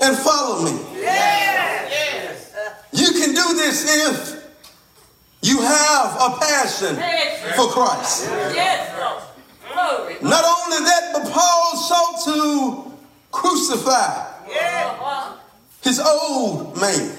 and 0.00 0.16
follow 0.16 0.62
me. 0.64 0.80
Yes. 1.02 2.54
You 2.92 3.08
can 3.12 3.34
do 3.34 3.54
this 3.56 3.84
if 3.86 4.37
you 5.42 5.60
have 5.62 6.16
a 6.20 6.36
passion 6.40 6.96
for 7.56 7.68
Christ. 7.68 8.26
yes, 8.54 8.90
Not 10.22 10.44
only 10.44 10.78
that, 10.84 11.10
but 11.14 11.30
Paul 11.32 11.76
sought 11.76 12.24
to 12.24 12.92
crucify 13.30 14.26
Uh-huh. 14.48 15.32
his 15.82 16.00
old 16.00 16.76
man. 16.80 17.12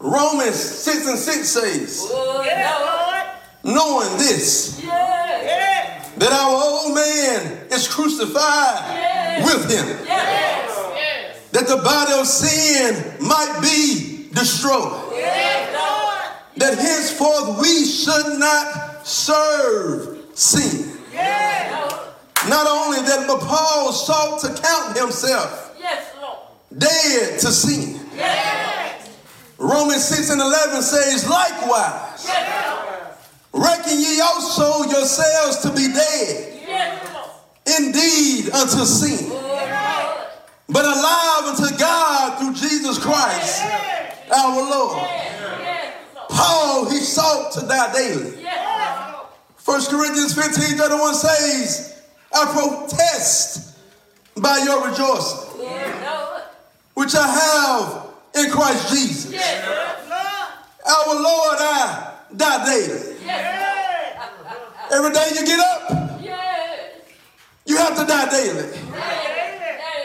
Romans 0.00 0.56
6 0.56 1.06
and 1.08 1.18
6 1.18 1.48
says, 1.48 2.06
Yes, 2.10 2.10
Lord. 2.12 2.44
Lord. 3.64 3.76
knowing 3.76 4.18
this, 4.18 4.80
Yes. 4.82 5.42
Yes. 5.44 6.10
that 6.18 6.32
our 6.32 6.50
old 6.62 6.94
man 6.94 7.66
is 7.70 7.88
crucified 7.88 9.44
with 9.44 9.70
him, 9.70 9.86
Yes. 10.04 10.70
Yes. 10.94 11.36
that 11.52 11.66
the 11.68 11.76
body 11.78 12.12
of 12.20 12.26
sin 12.26 13.14
might 13.20 13.60
be 13.62 14.28
destroyed. 14.34 15.03
That 16.56 16.78
henceforth 16.78 17.60
we 17.60 17.84
should 17.84 18.38
not 18.38 19.06
serve 19.06 20.24
sin. 20.34 20.92
Not 22.48 22.66
only 22.66 23.00
that, 23.08 23.24
but 23.26 23.40
Paul 23.40 23.92
sought 23.92 24.40
to 24.40 24.48
count 24.62 24.96
himself 24.98 25.74
yes, 25.80 26.14
dead 26.76 27.40
to 27.40 27.50
sin. 27.50 28.00
Romans 29.56 30.04
6 30.04 30.30
and 30.30 30.40
11 30.40 30.82
says, 30.82 31.28
likewise, 31.28 32.28
reckon 33.52 33.98
ye 33.98 34.20
also 34.20 34.88
yourselves 34.90 35.58
to 35.60 35.70
be 35.72 35.88
dead 35.88 36.50
indeed 37.78 38.50
unto 38.50 38.84
sin, 38.84 39.30
but 40.68 40.84
alive 40.84 41.44
unto 41.44 41.76
God 41.78 42.38
through 42.38 42.54
Jesus 42.68 42.98
Christ 42.98 43.62
our 44.30 44.70
Lord. 44.70 45.08
Paul, 46.34 46.90
he 46.90 46.98
sought 46.98 47.52
to 47.52 47.60
die 47.66 47.92
daily. 47.92 48.44
1 49.64 49.84
Corinthians 49.86 50.34
15 50.34 50.76
31 50.76 51.14
says, 51.14 52.02
I 52.34 52.44
protest 52.52 53.78
by 54.36 54.58
your 54.64 54.88
rejoicing, 54.90 55.62
which 56.94 57.14
I 57.14 57.26
have 57.26 58.06
in 58.34 58.50
Christ 58.50 58.90
Jesus. 58.90 59.32
Our 60.86 61.14
Lord, 61.14 61.56
I 61.60 62.14
die 62.36 62.64
daily. 62.66 63.16
Every 64.92 65.12
day 65.12 65.26
you 65.34 65.46
get 65.46 65.60
up, 65.60 66.20
you 67.66 67.76
have 67.76 67.96
to 67.96 68.04
die 68.04 68.30
daily. 68.30 68.78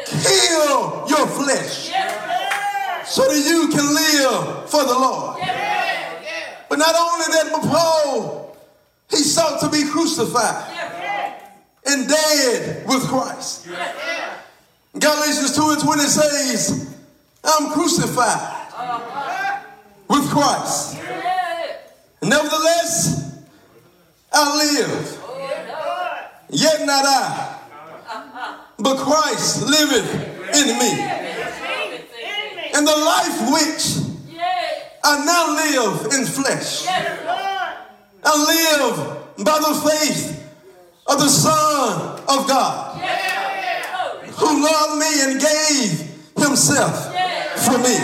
Kill 0.05 1.09
your 1.09 1.27
flesh 1.27 1.91
so 3.05 3.27
that 3.27 3.43
you 3.45 3.67
can 3.69 3.93
live 3.93 4.69
for 4.69 4.83
the 4.85 4.93
Lord. 4.93 5.39
Not 6.79 6.95
only 6.95 7.25
that, 7.33 7.49
but 7.51 7.61
Paul, 7.69 8.57
he 9.09 9.17
sought 9.17 9.59
to 9.59 9.69
be 9.69 9.83
crucified 9.89 10.63
and 11.85 12.07
dead 12.07 12.87
with 12.87 13.05
Christ. 13.05 13.67
Galatians 14.97 15.57
2 15.57 15.71
and 15.71 15.81
20 15.81 16.01
says, 16.03 16.95
I'm 17.43 17.73
crucified 17.73 19.65
with 20.07 20.29
Christ. 20.29 20.97
Nevertheless, 22.21 23.43
I 24.31 24.57
live. 24.57 25.15
Yet 26.49 26.85
not 26.85 27.03
I, 27.05 27.59
but 28.79 28.97
Christ 28.99 29.67
liveth 29.67 30.13
in 30.55 30.79
me. 30.79 30.91
And 32.73 32.87
the 32.87 32.95
life 32.95 33.51
which 33.51 34.08
I 35.03 35.25
now 35.25 35.55
live 35.55 36.13
in 36.13 36.25
flesh, 36.25 36.85
I 36.87 38.33
live 38.51 38.97
by 39.45 39.59
the 39.59 39.73
faith 39.89 40.51
of 41.07 41.19
the 41.19 41.29
Son 41.29 42.19
of 42.27 42.47
God, 42.47 42.99
who 44.33 44.63
loved 44.63 44.99
me 44.99 45.21
and 45.23 45.41
gave 45.41 46.09
himself 46.37 47.13
for 47.65 47.77
me. 47.79 47.97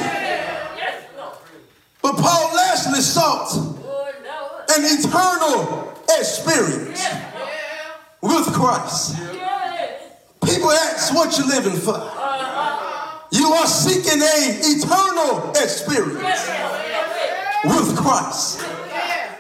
But 2.02 2.18
Paul 2.18 2.56
lastly 2.56 3.02
sought 3.02 3.56
an 4.76 4.84
eternal 4.86 5.94
experience 6.20 7.04
with 8.22 8.54
Christ. 8.54 9.16
People 10.44 10.72
ask 10.72 11.14
what 11.14 11.38
you're 11.38 11.48
living 11.48 11.80
for. 11.80 12.12
You 13.32 13.52
are 13.54 13.68
seeking 13.68 14.22
an 14.22 14.60
eternal 14.62 15.52
experience 15.52 16.48
with 17.66 17.98
Christ. 17.98 18.62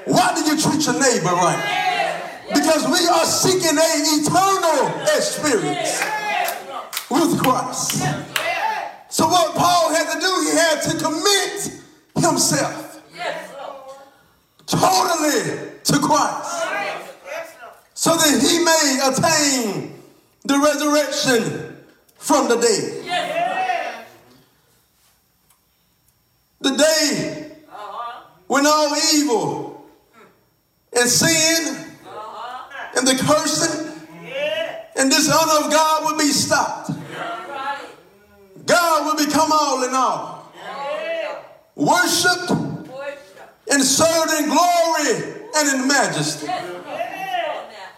Why 0.06 0.34
do 0.36 0.42
you 0.46 0.60
treat 0.62 0.86
your 0.86 1.00
neighbor 1.00 1.34
right? 1.34 2.42
Because 2.54 2.86
we 2.86 3.08
are 3.08 3.26
seeking 3.26 3.78
an 3.78 4.02
eternal 4.20 5.02
experience 5.16 6.02
with 7.10 7.42
Christ. 7.42 8.04
So 9.10 9.28
what 9.28 9.56
Paul 9.56 9.94
had 9.94 10.14
to 10.14 10.20
do, 10.20 10.32
he 10.44 10.58
had 10.58 10.82
to 10.82 10.98
commit 10.98 11.82
himself 12.18 13.02
totally 14.68 15.70
to 15.84 16.00
Christ 16.00 16.66
so 17.94 18.16
that 18.16 18.42
he 18.42 18.60
may 18.64 19.00
attain 19.04 20.02
the 20.44 20.60
resurrection 20.60 21.78
from 22.18 22.50
the 22.50 22.58
dead. 22.58 23.02
The 26.62 26.76
day 26.76 27.52
when 28.48 28.66
all 28.66 28.96
evil. 29.14 29.86
And 30.98 31.10
sin 31.10 31.94
and 32.96 33.06
the 33.06 33.22
cursing 33.22 33.92
and 34.96 35.12
dishonor 35.12 35.66
of 35.66 35.72
God 35.72 36.06
will 36.06 36.18
be 36.18 36.32
stopped. 36.32 36.92
God 38.66 39.06
will 39.06 39.26
become 39.26 39.52
all 39.52 39.84
in 39.84 39.94
all. 39.94 40.54
Worshipped 41.76 42.52
and 43.72 43.84
served 43.84 44.32
in 44.40 44.50
glory 44.50 45.44
and 45.58 45.82
in 45.82 45.88
majesty. 45.88 46.48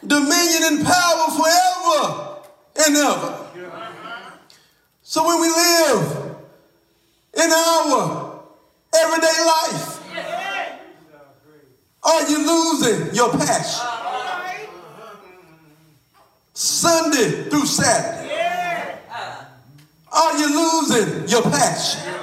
Dominion 0.05 0.63
and 0.63 0.85
power 0.85 1.31
forever 1.31 2.39
and 2.85 2.95
ever. 2.95 3.47
So 5.03 5.25
when 5.25 5.39
we 5.41 5.49
live 5.49 6.35
in 7.35 7.51
our 7.51 8.41
everyday 8.95 9.45
life, 9.45 9.96
are 12.03 12.29
you 12.29 12.45
losing 12.45 13.15
your 13.15 13.31
passion? 13.31 13.87
Sunday 16.53 17.49
through 17.49 17.65
Saturday. 17.65 18.17
Are 20.11 20.37
you 20.39 20.47
losing 20.47 21.27
your 21.27 21.43
passion? 21.43 22.13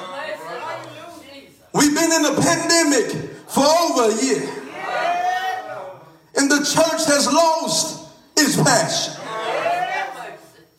We've 1.73 1.95
been 1.95 2.13
in 2.13 2.25
a 2.25 2.41
pandemic 2.41 3.11
for 3.49 3.65
over 3.65 4.11
a 4.11 4.25
year. 4.25 4.49
And 6.37 6.51
the 6.51 6.59
church 6.59 7.07
has 7.07 7.33
lost 7.33 8.11
its 8.37 8.57
passion. 8.61 9.15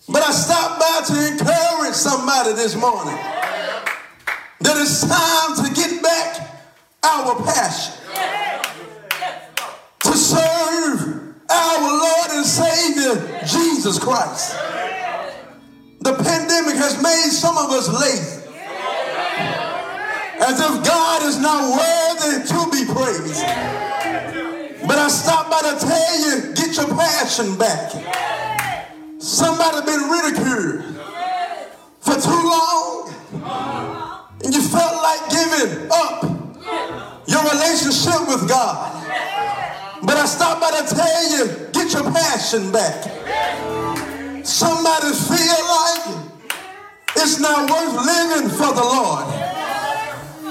But 0.07 0.23
I 0.23 0.31
stopped 0.31 0.79
by 0.79 1.01
to 1.13 1.27
encourage 1.31 1.95
somebody 1.95 2.53
this 2.53 2.75
morning 2.75 3.15
that 3.15 4.77
it's 4.77 5.01
time 5.01 5.44
Jesus 13.85 14.03
Christ. 14.03 14.57
The 16.01 16.13
pandemic 16.13 16.73
has 16.73 16.99
made 17.03 17.29
some 17.29 17.55
of 17.55 17.69
us 17.69 17.87
lazy. 17.87 18.41
As 20.41 20.59
if 20.59 20.83
God 20.83 21.21
is 21.21 21.37
not 21.37 21.69
worthy 21.69 22.41
to 22.49 22.65
be 22.73 22.81
praised. 22.91 23.45
But 24.87 24.97
I 24.97 25.07
stopped 25.07 25.51
by 25.51 25.61
to 25.61 25.77
tell 25.77 26.19
you, 26.19 26.55
get 26.55 26.75
your 26.75 26.87
passion 26.97 27.55
back. 27.59 27.91
Somebody 29.19 29.85
been 29.85 30.09
ridiculed 30.09 30.97
for 31.99 32.15
too 32.15 32.41
long, 32.41 33.13
and 34.43 34.51
you 34.51 34.63
felt 34.63 34.95
like 35.03 35.29
giving 35.29 35.91
up 35.93 36.23
your 37.27 37.43
relationship 37.53 38.27
with 38.29 38.49
God. 38.49 38.95
But 40.15 40.23
I 40.23 40.27
stopped 40.27 40.61
by 40.61 40.71
to 40.71 40.95
tell 40.95 41.23
you, 41.29 41.67
get 41.73 41.91
your 41.91 42.09
passion 42.09 42.71
back. 42.71 43.03
Somebody 44.45 45.11
feel 45.11 45.61
like 45.75 46.31
it's 47.17 47.37
not 47.41 47.69
worth 47.69 47.99
living 47.99 48.47
for 48.47 48.71
the 48.71 48.85
Lord. 48.95 49.27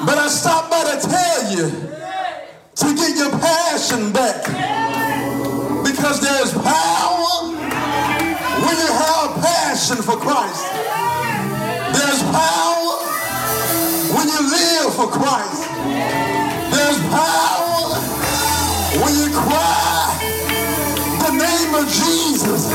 But 0.05 0.19
I 0.21 0.29
stopped 0.29 0.69
by 0.71 0.85
to 0.85 1.01
tell 1.01 1.57
you 1.57 1.71
to 2.77 2.87
get 2.95 3.17
your 3.17 3.31
passion 3.41 4.12
back. 4.12 4.45
Because 5.83 6.21
there's 6.21 6.53
power 6.53 7.49
when 8.69 8.77
you 8.77 8.91
have 8.93 9.33
passion 9.41 9.97
for 9.97 10.19
Christ. 10.19 10.61
There's 11.97 12.23
power 12.37 13.01
when 14.12 14.29
you 14.29 14.41
live 14.45 14.95
for 14.95 15.09
Christ. 15.09 15.71
There's 16.69 17.01
power 17.09 17.64
when 19.05 19.15
you 19.21 19.29
cry 19.37 20.17
the 21.29 21.33
name 21.37 21.73
of 21.77 21.85
Jesus. 21.85 22.73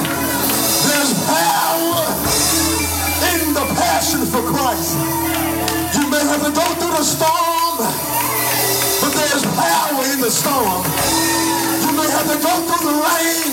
There's 0.86 1.14
power 1.26 2.06
in 3.34 3.54
the 3.58 3.66
passion 3.74 4.22
for 4.30 4.46
Christ. 4.46 4.94
You 5.98 6.06
may 6.10 6.22
have 6.22 6.46
to 6.46 6.54
go 6.54 6.66
through 6.78 6.94
the 6.94 7.04
storm, 7.06 7.82
but 7.82 9.12
there's 9.18 9.46
power 9.58 10.02
in 10.14 10.22
the 10.22 10.30
storm. 10.30 10.86
You 11.82 11.92
may 11.98 12.10
have 12.14 12.30
to 12.30 12.38
go 12.38 12.54
through 12.62 12.84
the 12.86 12.98
rain, 13.02 13.52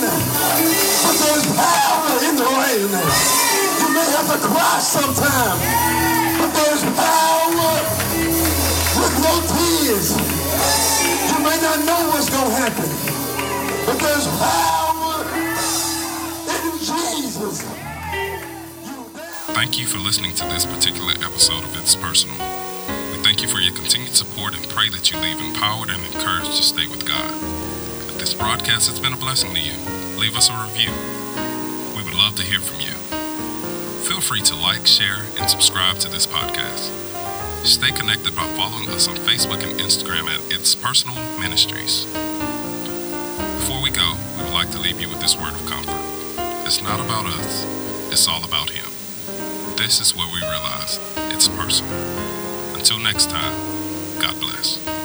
but 1.01 1.15
there's 1.17 1.47
power 1.57 2.13
in 2.29 2.35
the 2.37 2.49
rain. 2.61 2.89
You 3.81 3.89
may 3.89 4.07
have 4.13 4.29
to 4.29 4.39
cry 4.45 4.77
sometime, 4.79 5.57
But 6.37 6.53
there's 6.53 6.83
power 6.93 7.73
with 9.01 9.15
no 9.25 9.33
tears. 9.49 10.46
May 11.47 11.61
not 11.61 11.79
know 11.85 12.09
what's 12.11 12.29
going 12.29 12.43
to 12.43 12.55
happen, 12.59 12.89
but 13.87 13.97
there's 14.03 14.27
power 14.35 15.23
in 16.51 16.77
Jesus. 16.77 17.61
Thank 19.55 19.79
you 19.79 19.85
for 19.85 19.97
listening 19.97 20.35
to 20.35 20.43
this 20.47 20.65
particular 20.65 21.13
episode 21.13 21.63
of 21.63 21.73
It's 21.79 21.95
Personal. 21.95 22.35
We 23.13 23.23
thank 23.23 23.41
you 23.41 23.47
for 23.47 23.59
your 23.59 23.73
continued 23.73 24.13
support 24.13 24.57
and 24.57 24.67
pray 24.67 24.89
that 24.89 25.09
you 25.09 25.19
leave 25.19 25.39
empowered 25.39 25.89
and 25.89 26.03
encouraged 26.07 26.57
to 26.57 26.63
stay 26.63 26.85
with 26.85 27.07
God. 27.07 27.31
If 28.09 28.19
this 28.19 28.33
broadcast 28.33 28.89
has 28.89 28.99
been 28.99 29.13
a 29.13 29.17
blessing 29.17 29.53
to 29.53 29.61
you, 29.61 29.71
leave 30.19 30.35
us 30.35 30.49
a 30.49 30.63
review. 30.67 30.91
We 31.95 32.03
would 32.03 32.13
love 32.13 32.35
to 32.35 32.43
hear 32.43 32.59
from 32.59 32.81
you. 32.81 32.91
Feel 34.03 34.19
free 34.19 34.41
to 34.41 34.55
like, 34.55 34.85
share, 34.85 35.23
and 35.39 35.49
subscribe 35.49 35.95
to 35.99 36.09
this 36.09 36.27
podcast. 36.27 37.06
Stay 37.67 37.91
connected 37.91 38.33
by 38.33 38.47
following 38.55 38.87
us 38.91 39.09
on 39.09 39.17
Facebook 39.17 39.61
and 39.61 39.77
Instagram 39.81 40.29
at 40.33 40.39
It's 40.49 40.73
Personal 40.73 41.15
Ministries. 41.37 42.05
Before 43.59 43.81
we 43.83 43.91
go, 43.91 44.15
we 44.37 44.45
would 44.45 44.53
like 44.53 44.71
to 44.71 44.79
leave 44.79 45.01
you 45.01 45.09
with 45.09 45.19
this 45.19 45.35
word 45.35 45.51
of 45.51 45.65
comfort. 45.67 45.99
It's 46.65 46.81
not 46.81 47.01
about 47.01 47.25
us, 47.25 47.65
it's 48.09 48.25
all 48.25 48.45
about 48.45 48.69
Him. 48.69 48.89
This 49.75 49.99
is 49.99 50.15
where 50.15 50.27
we 50.27 50.39
realize 50.39 50.97
it's 51.33 51.49
personal. 51.49 51.91
Until 52.77 52.99
next 52.99 53.29
time, 53.29 53.53
God 54.17 54.39
bless. 54.39 54.96